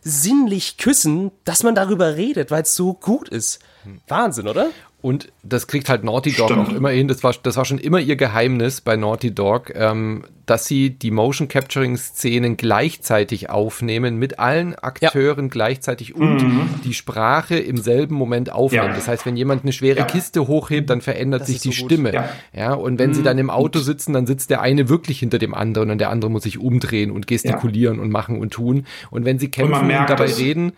[0.03, 3.61] sinnlich küssen, dass man darüber redet, weil es so gut ist.
[3.85, 4.01] Mhm.
[4.07, 4.69] Wahnsinn, oder?
[5.05, 6.67] Und das kriegt halt Naughty Dog Stimmt.
[6.67, 7.09] auch immer hin.
[7.09, 11.11] Das war, das war schon immer ihr Geheimnis bei Naughty Dog, ähm, dass sie die
[11.11, 15.51] Motion Capturing Szenen gleichzeitig aufnehmen mit allen Akteuren ja.
[15.51, 16.71] gleichzeitig und mhm.
[16.85, 18.87] die Sprache im selben Moment aufnehmen.
[18.87, 18.95] Ja.
[18.95, 20.05] Das heißt, wenn jemand eine schwere ja.
[20.07, 22.15] Kiste hochhebt, dann verändert das sich die so Stimme.
[22.15, 22.29] Ja.
[22.55, 22.73] ja.
[22.73, 23.15] und wenn mhm.
[23.15, 26.09] sie dann im Auto sitzen, dann sitzt der eine wirklich hinter dem anderen und der
[26.09, 28.87] andere muss sich umdrehen und gestikulieren und machen und tun.
[29.11, 30.73] Und wenn sie kämpfen und, und dabei reden,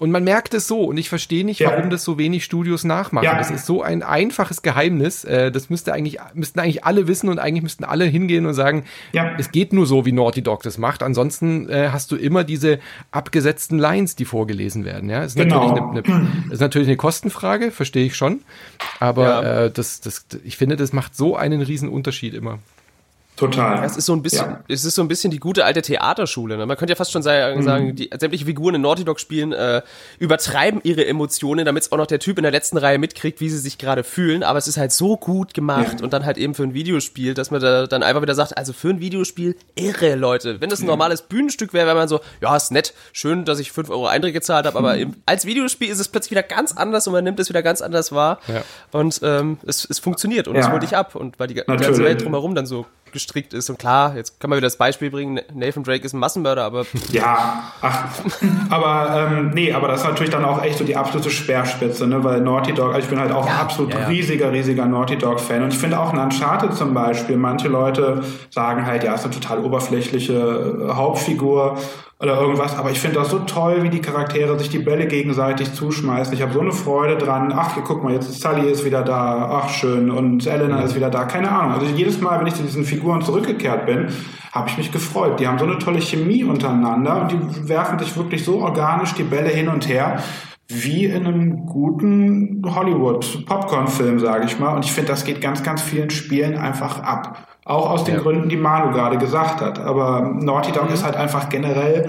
[0.00, 1.70] und man merkt es so und ich verstehe nicht, ja.
[1.70, 3.26] warum das so wenig Studios nachmachen.
[3.26, 3.36] Ja.
[3.36, 5.24] Das ist so ein einfaches Geheimnis.
[5.24, 8.84] Äh, das müsste eigentlich, müssten eigentlich alle wissen und eigentlich müssten alle hingehen und sagen,
[9.12, 9.32] ja.
[9.36, 11.02] es geht nur so, wie Naughty Dog das macht.
[11.02, 12.78] Ansonsten äh, hast du immer diese
[13.10, 15.10] abgesetzten Lines, die vorgelesen werden.
[15.10, 15.68] Ja, ist genau.
[15.68, 18.40] natürlich eine, eine, ist natürlich eine Kostenfrage, verstehe ich schon.
[19.00, 22.58] Aber äh, das, das, ich finde, das macht so einen riesen Unterschied immer.
[23.40, 23.82] Total.
[23.86, 24.60] Es ist so ein bisschen, ja.
[24.68, 26.58] es ist so ein bisschen die gute alte Theaterschule.
[26.58, 26.66] Ne?
[26.66, 27.96] Man könnte ja fast schon sagen, mhm.
[27.96, 29.80] die sämtliche Figuren in Naughty Dog spielen äh,
[30.18, 33.48] übertreiben ihre Emotionen, damit es auch noch der Typ in der letzten Reihe mitkriegt, wie
[33.48, 34.42] sie sich gerade fühlen.
[34.42, 36.04] Aber es ist halt so gut gemacht ja.
[36.04, 38.74] und dann halt eben für ein Videospiel, dass man da dann einfach wieder sagt, also
[38.74, 40.60] für ein Videospiel irre, Leute.
[40.60, 43.72] Wenn das ein normales Bühnenstück wäre, wäre man so, ja, ist nett, schön, dass ich
[43.72, 45.14] fünf Euro Einträge gezahlt habe, aber mhm.
[45.24, 48.12] als Videospiel ist es plötzlich wieder ganz anders und man nimmt es wieder ganz anders
[48.12, 48.38] wahr.
[48.48, 48.62] Ja.
[48.92, 52.04] Und ähm, es, es funktioniert und es holt dich ab und weil die, die ganze
[52.04, 53.70] Welt drumherum dann so gestrickt ist.
[53.70, 56.84] Und klar, jetzt kann man wieder das Beispiel bringen, Nathan Drake ist ein Massenmörder, aber.
[57.10, 58.04] Ja, ach,
[58.68, 62.22] aber ähm, nee, aber das ist natürlich dann auch echt so die absolute Speerspitze, ne?
[62.22, 64.06] Weil Naughty Dog, also ich bin halt auch ja, ein absolut ja, ja.
[64.06, 65.62] riesiger, riesiger Naughty Dog-Fan.
[65.64, 69.34] Und ich finde auch in Uncharted zum Beispiel, manche Leute sagen halt, ja, ist eine
[69.34, 71.78] total oberflächliche äh, Hauptfigur
[72.20, 72.76] oder irgendwas.
[72.76, 76.34] Aber ich finde das so toll, wie die Charaktere sich die Bälle gegenseitig zuschmeißen.
[76.34, 77.52] Ich habe so eine Freude dran.
[77.56, 79.62] Ach, hier, guck mal, jetzt ist Sully ist wieder da.
[79.62, 80.10] Ach, schön.
[80.10, 81.24] Und Elena ist wieder da.
[81.24, 81.72] Keine Ahnung.
[81.72, 84.08] Also jedes Mal, wenn ich zu diesen Figuren zurückgekehrt bin,
[84.52, 85.40] habe ich mich gefreut.
[85.40, 89.22] Die haben so eine tolle Chemie untereinander und die werfen sich wirklich so organisch die
[89.22, 90.22] Bälle hin und her
[90.68, 94.76] wie in einem guten Hollywood-Popcorn-Film, sage ich mal.
[94.76, 97.49] Und ich finde, das geht ganz, ganz vielen Spielen einfach ab.
[97.64, 98.20] Auch aus den ja.
[98.20, 99.78] Gründen, die Manu gerade gesagt hat.
[99.78, 100.94] Aber Naughty Dog mhm.
[100.94, 102.08] ist halt einfach generell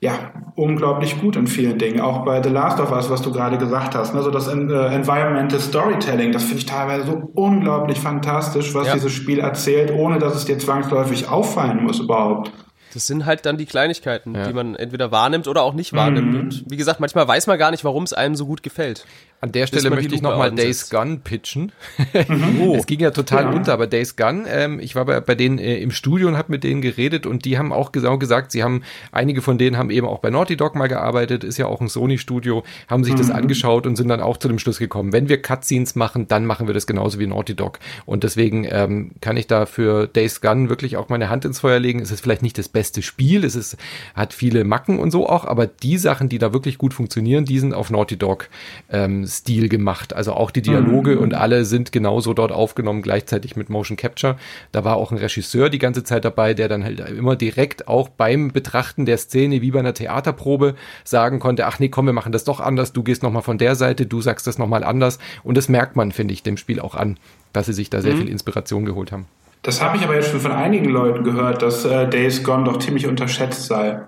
[0.00, 2.00] ja, unglaublich gut in vielen Dingen.
[2.00, 4.14] Auch bei The Last of Us, was du gerade gesagt hast.
[4.14, 4.22] Ne?
[4.22, 8.94] So das äh, Environmental Storytelling, das finde ich teilweise so unglaublich fantastisch, was ja.
[8.94, 12.52] dieses Spiel erzählt, ohne dass es dir zwangsläufig auffallen muss überhaupt.
[12.92, 14.46] Das sind halt dann die Kleinigkeiten, ja.
[14.46, 16.32] die man entweder wahrnimmt oder auch nicht wahrnimmt.
[16.32, 16.40] Mhm.
[16.40, 19.04] Und wie gesagt, manchmal weiß man gar nicht, warum es einem so gut gefällt.
[19.46, 21.70] An der Stelle möchte ich nochmal Days Gun pitchen.
[22.12, 22.72] Mhm.
[22.74, 23.50] es ging ja total ja.
[23.50, 26.50] unter, aber Days Gun, ähm, ich war bei, bei denen äh, im Studio und habe
[26.50, 28.82] mit denen geredet und die haben auch genau gesagt, sie haben,
[29.12, 31.88] einige von denen haben eben auch bei Naughty Dog mal gearbeitet, ist ja auch ein
[31.88, 33.18] Sony-Studio, haben sich mhm.
[33.18, 36.44] das angeschaut und sind dann auch zu dem Schluss gekommen, wenn wir Cutscenes machen, dann
[36.44, 37.78] machen wir das genauso wie Naughty Dog.
[38.04, 41.78] Und deswegen ähm, kann ich da für Days Gun wirklich auch meine Hand ins Feuer
[41.78, 42.00] legen.
[42.00, 43.76] Es ist vielleicht nicht das beste Spiel, es ist,
[44.16, 47.60] hat viele Macken und so auch, aber die Sachen, die da wirklich gut funktionieren, die
[47.60, 48.48] sind auf Naughty Dog
[48.90, 50.14] ähm, Stil gemacht.
[50.14, 51.22] Also auch die Dialoge mhm.
[51.22, 54.36] und alle sind genauso dort aufgenommen, gleichzeitig mit Motion Capture.
[54.72, 58.08] Da war auch ein Regisseur die ganze Zeit dabei, der dann halt immer direkt auch
[58.08, 60.74] beim Betrachten der Szene wie bei einer Theaterprobe
[61.04, 63.74] sagen konnte, ach nee, komm, wir machen das doch anders, du gehst nochmal von der
[63.74, 65.18] Seite, du sagst das nochmal anders.
[65.44, 67.18] Und das merkt man, finde ich, dem Spiel auch an,
[67.52, 68.18] dass sie sich da sehr mhm.
[68.18, 69.26] viel Inspiration geholt haben.
[69.62, 72.78] Das habe ich aber jetzt schon von einigen Leuten gehört, dass äh, Days Gone doch
[72.78, 74.00] ziemlich unterschätzt sei.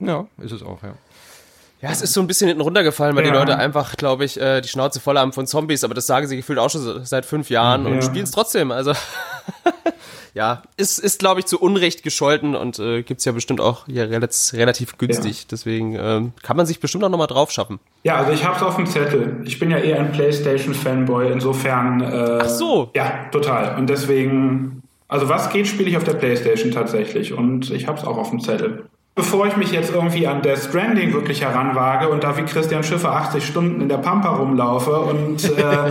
[0.00, 0.94] Ja, ist es auch, ja.
[1.82, 3.32] Ja, es ist so ein bisschen hinten runtergefallen, weil ja.
[3.32, 6.26] die Leute einfach, glaube ich, äh, die Schnauze voll haben von Zombies, aber das sagen
[6.26, 7.92] sie gefühlt auch schon seit fünf Jahren ja.
[7.92, 8.70] und spielen es trotzdem.
[8.70, 8.92] Also
[10.34, 14.04] ja, ist, ist glaube ich, zu Unrecht gescholten und äh, gibt ja bestimmt auch ja,
[14.04, 15.40] relativ, günstig.
[15.40, 15.46] Ja.
[15.50, 17.78] Deswegen ähm, kann man sich bestimmt auch nochmal drauf schaffen.
[18.04, 19.42] Ja, also ich hab's auf dem Zettel.
[19.44, 22.00] Ich bin ja eher ein PlayStation-Fanboy, insofern.
[22.00, 22.90] Äh, Ach so.
[22.94, 23.76] Ja, total.
[23.78, 28.16] Und deswegen, also was geht, spiele ich auf der PlayStation tatsächlich und ich hab's auch
[28.16, 28.86] auf dem Zettel.
[29.16, 33.12] Bevor ich mich jetzt irgendwie an Death Stranding wirklich heranwage und da wie Christian Schiffer
[33.12, 35.90] 80 Stunden in der Pampa rumlaufe und äh,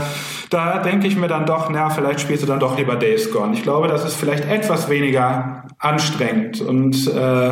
[0.52, 3.54] da denke ich mir dann doch, na, vielleicht spielst du dann doch lieber Days Gone.
[3.54, 7.50] Ich glaube, das ist vielleicht etwas weniger anstrengend und äh,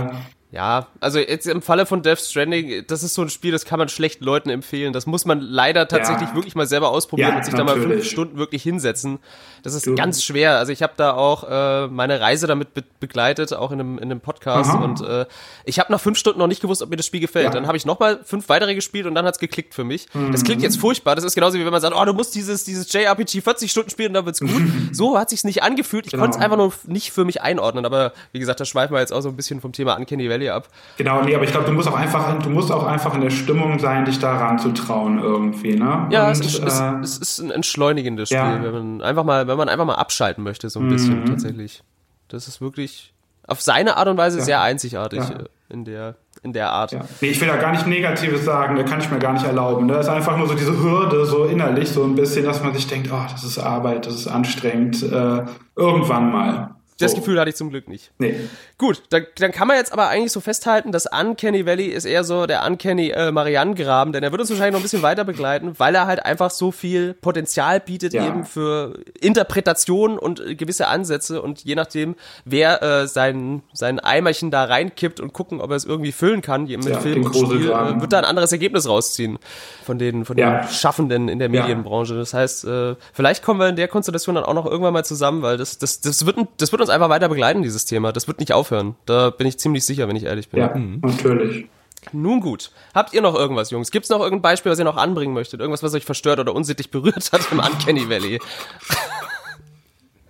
[0.53, 3.79] ja, also jetzt im Falle von Death Stranding, das ist so ein Spiel, das kann
[3.79, 4.93] man schlecht Leuten empfehlen.
[4.93, 6.35] Das muss man leider tatsächlich ja.
[6.35, 7.73] wirklich mal selber ausprobieren ja, und sich natürlich.
[7.73, 9.17] da mal fünf Stunden wirklich hinsetzen.
[9.63, 9.95] Das ist du.
[9.95, 10.59] ganz schwer.
[10.59, 14.03] Also ich habe da auch äh, meine Reise damit be begleitet, auch in einem, in
[14.03, 14.69] einem Podcast.
[14.69, 14.83] Aha.
[14.83, 15.25] Und äh,
[15.65, 17.45] ich habe nach fünf Stunden noch nicht gewusst, ob mir das Spiel gefällt.
[17.45, 17.51] Ja.
[17.51, 20.05] Dann habe ich nochmal fünf weitere gespielt und dann hat's geklickt für mich.
[20.13, 20.31] Mhm.
[20.33, 21.15] Das klingt jetzt furchtbar.
[21.15, 23.89] Das ist genauso wie wenn man sagt, oh, du musst dieses, dieses JRPG 40 Stunden
[23.89, 24.51] spielen und dann wird's gut.
[24.91, 26.05] so hat sich's nicht angefühlt.
[26.05, 26.23] Ich genau.
[26.23, 27.85] konnte es einfach nur nicht für mich einordnen.
[27.85, 30.42] Aber wie gesagt, da schweifen wir jetzt auch so ein bisschen vom Thema Uncanny Valley
[30.49, 30.67] ab.
[30.97, 33.29] Genau, nee, aber ich glaube, du musst auch einfach, du musst auch einfach in der
[33.29, 36.07] Stimmung sein, dich daran zu trauen irgendwie, ne?
[36.09, 38.63] Ja, und, es, ist, äh, es, ist ein entschleunigendes Spiel, ja.
[38.63, 40.91] wenn man einfach mal, wenn man einfach mal abschalten möchte, so ein mhm.
[40.91, 41.83] bisschen tatsächlich.
[42.27, 43.13] Das ist wirklich
[43.47, 44.43] auf seine Art und Weise ja.
[44.43, 45.35] sehr einzigartig ja.
[45.35, 46.91] Äh, in der in der Art.
[46.91, 47.05] Ja.
[47.21, 49.87] Nee, ich will da gar nicht Negatives sagen, da kann ich mir gar nicht erlauben.
[49.87, 52.85] Da ist einfach nur so diese Hürde, so innerlich, so ein bisschen, dass man sich
[52.87, 55.01] denkt, oh, das ist Arbeit, das ist anstrengend.
[55.03, 55.43] Äh,
[55.75, 56.75] irgendwann mal.
[56.99, 57.17] Das so.
[57.17, 58.11] Gefühl hatte ich zum Glück nicht.
[58.17, 58.35] Nee.
[58.83, 62.25] Gut, dann, dann kann man jetzt aber eigentlich so festhalten, dass Uncanny Valley ist eher
[62.25, 65.75] so der Uncanny äh, Marianne-Graben, denn er wird uns wahrscheinlich noch ein bisschen weiter begleiten,
[65.77, 68.27] weil er halt einfach so viel Potenzial bietet ja.
[68.27, 74.51] eben für Interpretation und äh, gewisse Ansätze und je nachdem, wer äh, sein, sein Eimerchen
[74.51, 77.71] da reinkippt und gucken, ob er es irgendwie füllen kann mit ja, Film und Spiel,
[77.71, 79.39] äh, wird da ein anderes Ergebnis rausziehen
[79.85, 80.59] von den, von ja.
[80.59, 82.15] den Schaffenden in der Medienbranche.
[82.15, 85.41] Das heißt, äh, vielleicht kommen wir in der Konstellation dann auch noch irgendwann mal zusammen,
[85.41, 88.11] weil das, das, das, wird, das wird uns einfach weiter begleiten, dieses Thema.
[88.11, 88.72] Das wird nicht aufhören.
[89.05, 90.59] Da bin ich ziemlich sicher, wenn ich ehrlich bin.
[90.59, 90.99] Ja, mhm.
[91.01, 91.67] natürlich.
[92.11, 92.71] Nun gut.
[92.93, 93.91] Habt ihr noch irgendwas, Jungs?
[93.91, 95.59] Gibt es noch irgendein Beispiel, was ihr noch anbringen möchtet?
[95.61, 98.39] Irgendwas, was euch verstört oder unsittlich berührt hat im Uncanny Valley?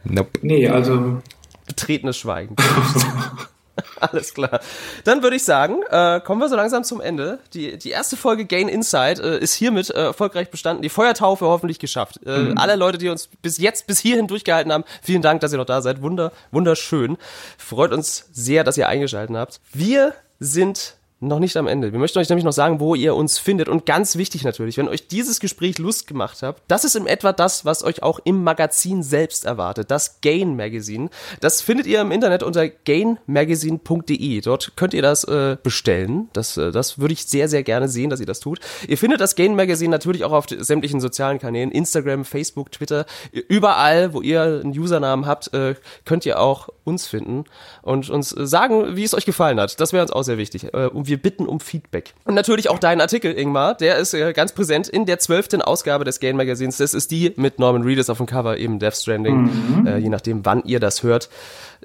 [0.03, 0.39] Nope.
[0.41, 1.21] Nee, also.
[1.65, 2.55] Betretenes Schweigen.
[3.99, 4.59] Alles klar.
[5.03, 7.39] Dann würde ich sagen, äh, kommen wir so langsam zum Ende.
[7.53, 10.83] Die, die erste Folge Gain Insight äh, ist hiermit äh, erfolgreich bestanden.
[10.83, 12.19] Die Feuertaufe hoffentlich geschafft.
[12.25, 12.57] Äh, mhm.
[12.57, 15.65] Alle Leute, die uns bis jetzt, bis hierhin durchgehalten haben, vielen Dank, dass ihr noch
[15.65, 16.01] da seid.
[16.01, 17.17] Wunder, wunderschön.
[17.57, 19.59] Freut uns sehr, dass ihr eingeschaltet habt.
[19.73, 20.95] Wir sind
[21.27, 21.91] noch nicht am Ende.
[21.91, 23.69] Wir möchten euch nämlich noch sagen, wo ihr uns findet.
[23.69, 27.33] Und ganz wichtig natürlich, wenn euch dieses Gespräch Lust gemacht hat, das ist in etwa
[27.33, 29.91] das, was euch auch im Magazin selbst erwartet.
[29.91, 31.09] Das Gain Magazine.
[31.39, 34.41] Das findet ihr im Internet unter gainmagazine.de.
[34.41, 36.29] Dort könnt ihr das äh, bestellen.
[36.33, 38.59] Das, äh, das würde ich sehr, sehr gerne sehen, dass ihr das tut.
[38.87, 41.71] Ihr findet das Gain Magazine natürlich auch auf sämtlichen sozialen Kanälen.
[41.71, 43.05] Instagram, Facebook, Twitter.
[43.31, 47.45] Überall, wo ihr einen Usernamen habt, äh, könnt ihr auch uns finden
[47.81, 49.79] und uns sagen, wie es euch gefallen hat.
[49.79, 50.73] Das wäre uns auch sehr wichtig.
[50.73, 52.13] Äh, und wir bitten um Feedback.
[52.25, 56.03] Und natürlich auch dein Artikel, Ingmar, der ist äh, ganz präsent in der zwölften Ausgabe
[56.03, 56.77] des Game Magazins.
[56.77, 59.81] Das ist die mit Norman Reedus auf dem Cover, eben Death Stranding.
[59.81, 59.87] Mhm.
[59.87, 61.29] Äh, je nachdem, wann ihr das hört,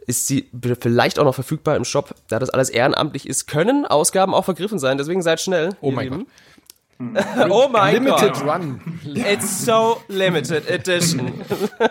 [0.06, 0.48] ist sie
[0.80, 2.14] vielleicht auch noch verfügbar im Shop.
[2.28, 4.96] Da das alles ehrenamtlich ist, können Ausgaben auch vergriffen sein.
[4.98, 5.76] Deswegen seid schnell.
[5.80, 6.26] Oh mein Gott.
[7.48, 8.44] oh mein limited Gott.
[8.44, 8.80] Run.
[9.04, 11.32] It's so limited edition.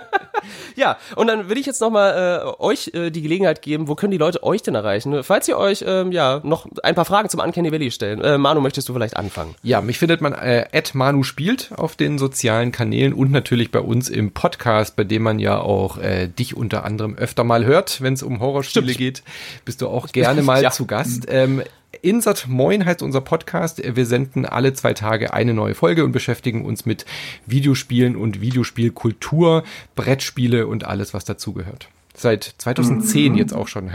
[0.76, 4.12] ja, und dann will ich jetzt nochmal äh, euch äh, die Gelegenheit geben, wo können
[4.12, 5.24] die Leute euch denn erreichen?
[5.24, 8.20] Falls ihr euch ähm, ja noch ein paar Fragen zum Uncanny Valley stellen.
[8.22, 9.56] Äh, Manu, möchtest du vielleicht anfangen?
[9.64, 13.80] Ja, mich findet man äh, at Manu spielt auf den sozialen Kanälen und natürlich bei
[13.80, 18.02] uns im Podcast, bei dem man ja auch äh, dich unter anderem öfter mal hört,
[18.02, 18.98] wenn es um Horrorspiele Stimmt.
[18.98, 19.24] geht.
[19.64, 20.72] Bist du auch gerne mal ja.
[20.72, 21.28] zu Gast.
[21.30, 21.64] Ähm,
[22.02, 23.82] Insert Moin heißt unser Podcast.
[23.84, 27.06] Wir senden alle zwei Tage eine neue Folge und beschäftigen uns mit
[27.46, 29.64] Videospielen und Videospielkultur,
[29.96, 33.38] Brettspiele und alles, was dazugehört seit 2010 mhm.
[33.38, 33.92] jetzt auch schon.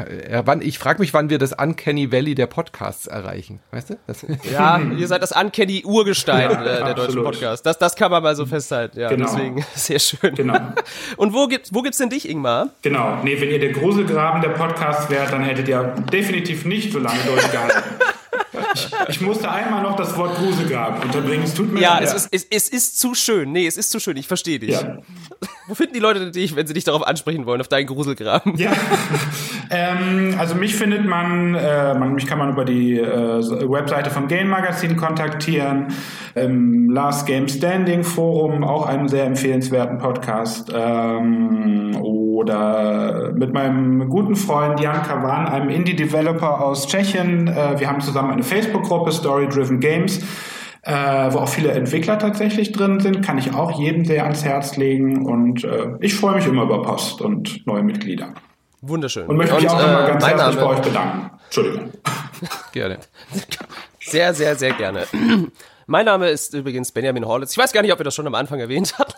[0.60, 3.60] Ich frage mich, wann wir das Uncanny Valley der Podcasts erreichen.
[3.72, 3.98] Weißt du?
[4.06, 7.62] Das ja, ihr seid das Uncanny Urgestein ja, der, der deutschen Podcasts.
[7.62, 8.98] Das, das kann man mal so festhalten.
[8.98, 9.26] Ja, genau.
[9.26, 10.34] deswegen sehr schön.
[10.34, 10.58] Genau.
[11.16, 12.70] Und wo gibt wo gibt's denn dich, Ingmar?
[12.82, 13.18] Genau.
[13.22, 17.20] Nee, wenn ihr der Gruselgraben der Podcasts wärt, dann hättet ihr definitiv nicht so lange
[17.26, 17.82] durchgehalten.
[18.74, 21.44] Ich, ich, musste einmal noch das Wort Gruselgrab unterbringen.
[21.44, 23.52] Es tut mir Ja, es ist, es, es, ist zu schön.
[23.52, 24.16] Nee, es ist zu schön.
[24.16, 24.70] Ich verstehe dich.
[24.70, 24.98] Ja.
[25.68, 28.56] Wo finden die Leute dich, wenn sie dich darauf ansprechen wollen, auf deinen Gruselgraben?
[28.56, 28.72] Ja.
[29.70, 34.26] ähm, also mich findet man, äh, man, mich kann man über die äh, Webseite vom
[34.26, 35.88] Game Magazin kontaktieren,
[36.34, 40.72] im Last Game Standing Forum, auch einen sehr empfehlenswerten Podcast.
[40.74, 47.46] Ähm, oder mit meinem guten Freund Jan Kavan, einem Indie-Developer aus Tschechien.
[47.46, 50.20] Äh, wir haben zusammen eine Facebook-Gruppe, Story Driven Games,
[50.82, 53.22] äh, wo auch viele Entwickler tatsächlich drin sind.
[53.22, 55.24] Kann ich auch jedem sehr ans Herz legen.
[55.26, 58.34] Und äh, ich freue mich immer über Post und neue Mitglieder.
[58.80, 59.26] Wunderschön.
[59.26, 60.56] Und möchte mich und, auch nochmal ganz herzlich Name.
[60.56, 61.30] bei euch bedanken.
[61.44, 61.90] Entschuldigung.
[62.72, 62.98] Gerne.
[64.00, 65.06] Sehr, sehr, sehr gerne.
[65.86, 67.52] Mein Name ist übrigens Benjamin Horlitz.
[67.52, 69.12] Ich weiß gar nicht, ob wir das schon am Anfang erwähnt hatten.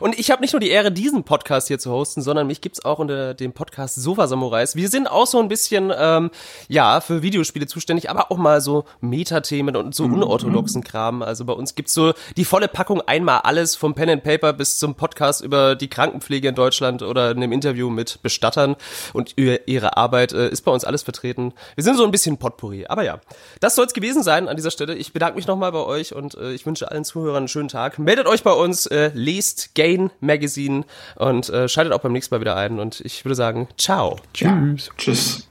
[0.00, 2.84] Und ich habe nicht nur die Ehre, diesen Podcast hier zu hosten, sondern mich gibt's
[2.84, 4.76] auch unter dem Podcast Sofa Samurais.
[4.76, 6.30] Wir sind auch so ein bisschen, ähm,
[6.68, 10.14] ja, für Videospiele zuständig, aber auch mal so Metathemen und so mhm.
[10.14, 11.22] unorthodoxen Kram.
[11.22, 14.78] Also bei uns gibt's so die volle Packung einmal alles vom Pen and Paper bis
[14.78, 18.76] zum Podcast über die Krankenpflege in Deutschland oder einem Interview mit Bestattern
[19.12, 21.52] und ihre Arbeit äh, ist bei uns alles vertreten.
[21.74, 22.86] Wir sind so ein bisschen Potpourri.
[22.86, 23.20] Aber ja,
[23.60, 24.94] das soll's gewesen sein an dieser Stelle.
[24.94, 27.98] Ich bedanke mich nochmal bei euch und äh, ich wünsche allen Zuhörern einen schönen Tag.
[27.98, 30.84] Meldet euch bei uns, äh, lest Gain Magazine
[31.16, 32.78] und äh, schaltet auch beim nächsten Mal wieder ein.
[32.78, 34.18] Und ich würde sagen, ciao.
[34.34, 34.90] Tschüss.
[34.96, 35.48] Tschüss.